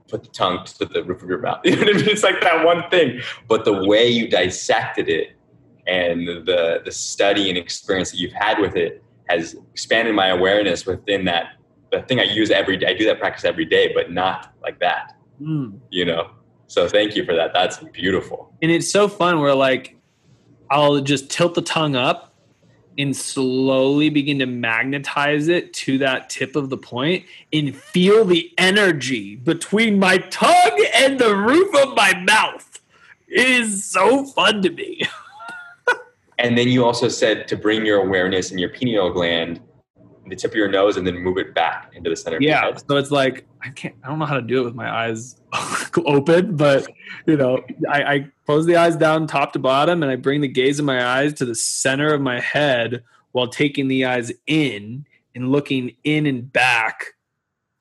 [0.09, 1.61] put the tongue to the roof of your mouth.
[1.65, 2.09] You know what I mean?
[2.11, 3.23] it's like that one thing.
[3.49, 5.29] But the way you dissected it
[5.87, 9.03] and the the study and experience that you've had with it
[9.37, 11.55] has expanded my awareness within that
[11.91, 12.87] the thing I use every day.
[12.87, 15.15] I do that practice every day, but not like that.
[15.41, 15.79] Mm.
[15.91, 16.31] You know.
[16.67, 17.53] So thank you for that.
[17.53, 18.55] That's beautiful.
[18.63, 19.97] And it's so fun where like
[20.71, 22.35] I'll just tilt the tongue up
[22.99, 28.53] and slowly begin to magnetize it to that tip of the point and feel the
[28.59, 32.81] energy between my tongue and the roof of my mouth.
[33.29, 35.03] It is so fun to me.
[36.43, 39.61] And then you also said to bring your awareness in your pineal gland,
[40.27, 42.39] the tip of your nose, and then move it back into the center.
[42.41, 42.75] Yeah.
[42.89, 43.95] So it's like I can't.
[44.03, 45.41] I don't know how to do it with my eyes
[46.05, 46.87] open, but
[47.27, 50.49] you know, I, I close the eyes down top to bottom, and I bring the
[50.49, 55.07] gaze of my eyes to the center of my head while taking the eyes in
[55.35, 57.15] and looking in and back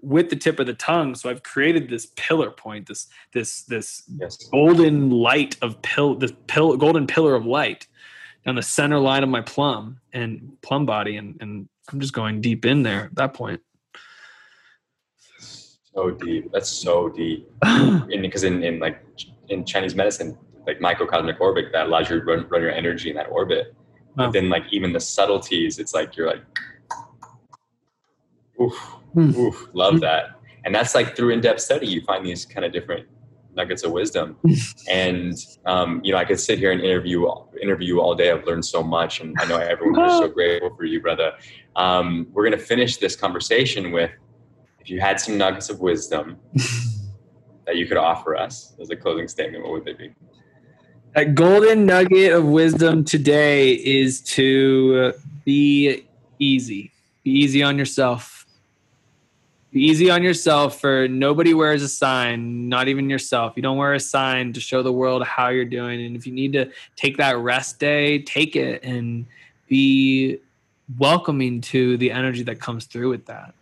[0.02, 4.04] with the tip of the tongue so i've created this pillar point this this this
[4.20, 4.38] yes.
[4.52, 7.86] golden light of pill this pill golden pillar of light
[8.46, 12.42] down the center line of my plum and plum body and, and i'm just going
[12.42, 13.62] deep in there at that point.
[15.94, 16.50] So deep.
[16.54, 17.52] That's so deep.
[18.08, 19.04] Because in, in like
[19.50, 23.16] in chinese medicine like microcosmic orbit that allows you to run, run your energy in
[23.16, 23.76] that orbit.
[24.16, 24.26] Wow.
[24.26, 26.44] but then like even the subtleties it's like you're like
[28.62, 29.36] oof mm.
[29.36, 30.38] oof love that.
[30.64, 33.08] And that's like through in-depth study you find these kind of different
[33.56, 34.38] nuggets of wisdom.
[34.90, 35.34] and
[35.66, 37.26] um, you know, I could sit here and interview
[37.62, 38.32] interview all day.
[38.32, 41.34] I've learned so much, and I know everyone is so grateful for you, brother.
[41.76, 44.12] Um, we're gonna finish this conversation with
[44.80, 46.38] if you had some nuggets of wisdom
[47.66, 49.64] that you could offer us as a closing statement.
[49.64, 50.14] What would they be?
[51.16, 56.08] A golden nugget of wisdom today is to be
[56.40, 56.92] easy.
[57.24, 58.41] Be easy on yourself.
[59.72, 63.54] Be easy on yourself for nobody wears a sign, not even yourself.
[63.56, 66.06] You don't wear a sign to show the world how you're doing.
[66.06, 69.26] And if you need to take that rest day, take it and
[69.70, 70.40] be
[70.98, 73.54] welcoming to the energy that comes through with that.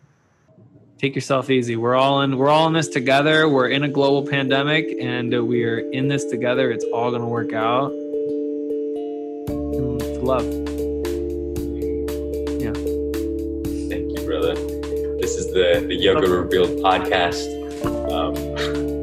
[0.97, 1.75] Take yourself easy.
[1.75, 3.47] We're all in we're all in this together.
[3.47, 6.71] We're in a global pandemic and we are in this together.
[6.71, 7.91] It's all going to work out.
[10.23, 10.68] Love.
[15.49, 17.47] Is the the Yoga Revealed podcast.
[18.11, 18.35] Um,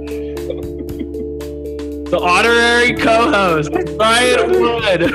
[2.07, 5.13] The honorary co-host, Bryant Wood.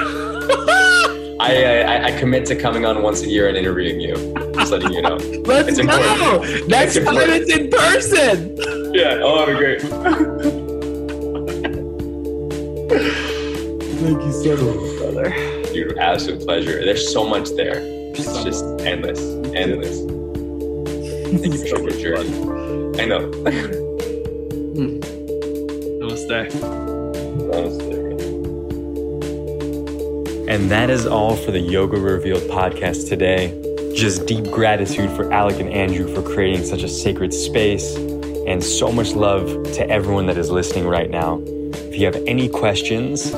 [1.39, 4.15] I, I I commit to coming on once a year and interviewing you.
[4.55, 5.15] Just letting you know.
[5.45, 5.83] Let's It's go.
[5.83, 6.67] important.
[6.67, 7.43] Next It's time important.
[7.43, 8.93] it's in person.
[8.93, 9.21] Yeah.
[9.23, 9.81] Oh, that'd be great.
[14.01, 15.29] Thank you so much, brother.
[15.73, 16.83] Dude, absolute pleasure.
[16.83, 17.75] There's so much there.
[18.13, 19.21] It's just endless,
[19.55, 20.01] endless.
[21.31, 23.01] Thank you for your journey.
[23.01, 23.31] I know.
[26.01, 26.51] Namaste.
[30.49, 33.57] And that is all for the Yoga Revealed podcast today.
[33.95, 38.91] Just deep gratitude for Alec and Andrew for creating such a sacred space, and so
[38.91, 41.41] much love to everyone that is listening right now.
[41.45, 43.31] If you have any questions,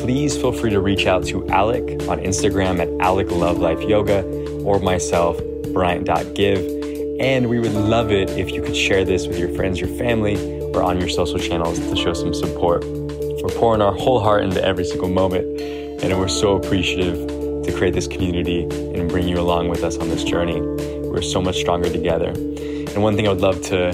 [0.00, 4.24] please feel free to reach out to Alec on Instagram at Alec Love Life Yoga
[4.64, 5.40] or myself,
[5.72, 6.77] Bryant.give.
[7.20, 10.36] And we would love it if you could share this with your friends, your family,
[10.72, 12.84] or on your social channels to show some support.
[12.84, 15.60] We're pouring our whole heart into every single moment,
[16.02, 17.16] and we're so appreciative
[17.64, 20.60] to create this community and bring you along with us on this journey.
[20.60, 22.28] We're so much stronger together.
[22.28, 23.92] And one thing I would love to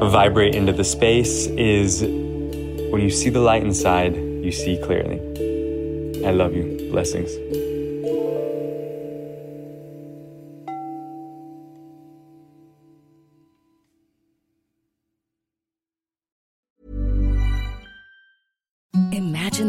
[0.00, 5.18] vibrate into the space is when you see the light inside, you see clearly.
[6.24, 6.88] I love you.
[6.90, 7.75] Blessings.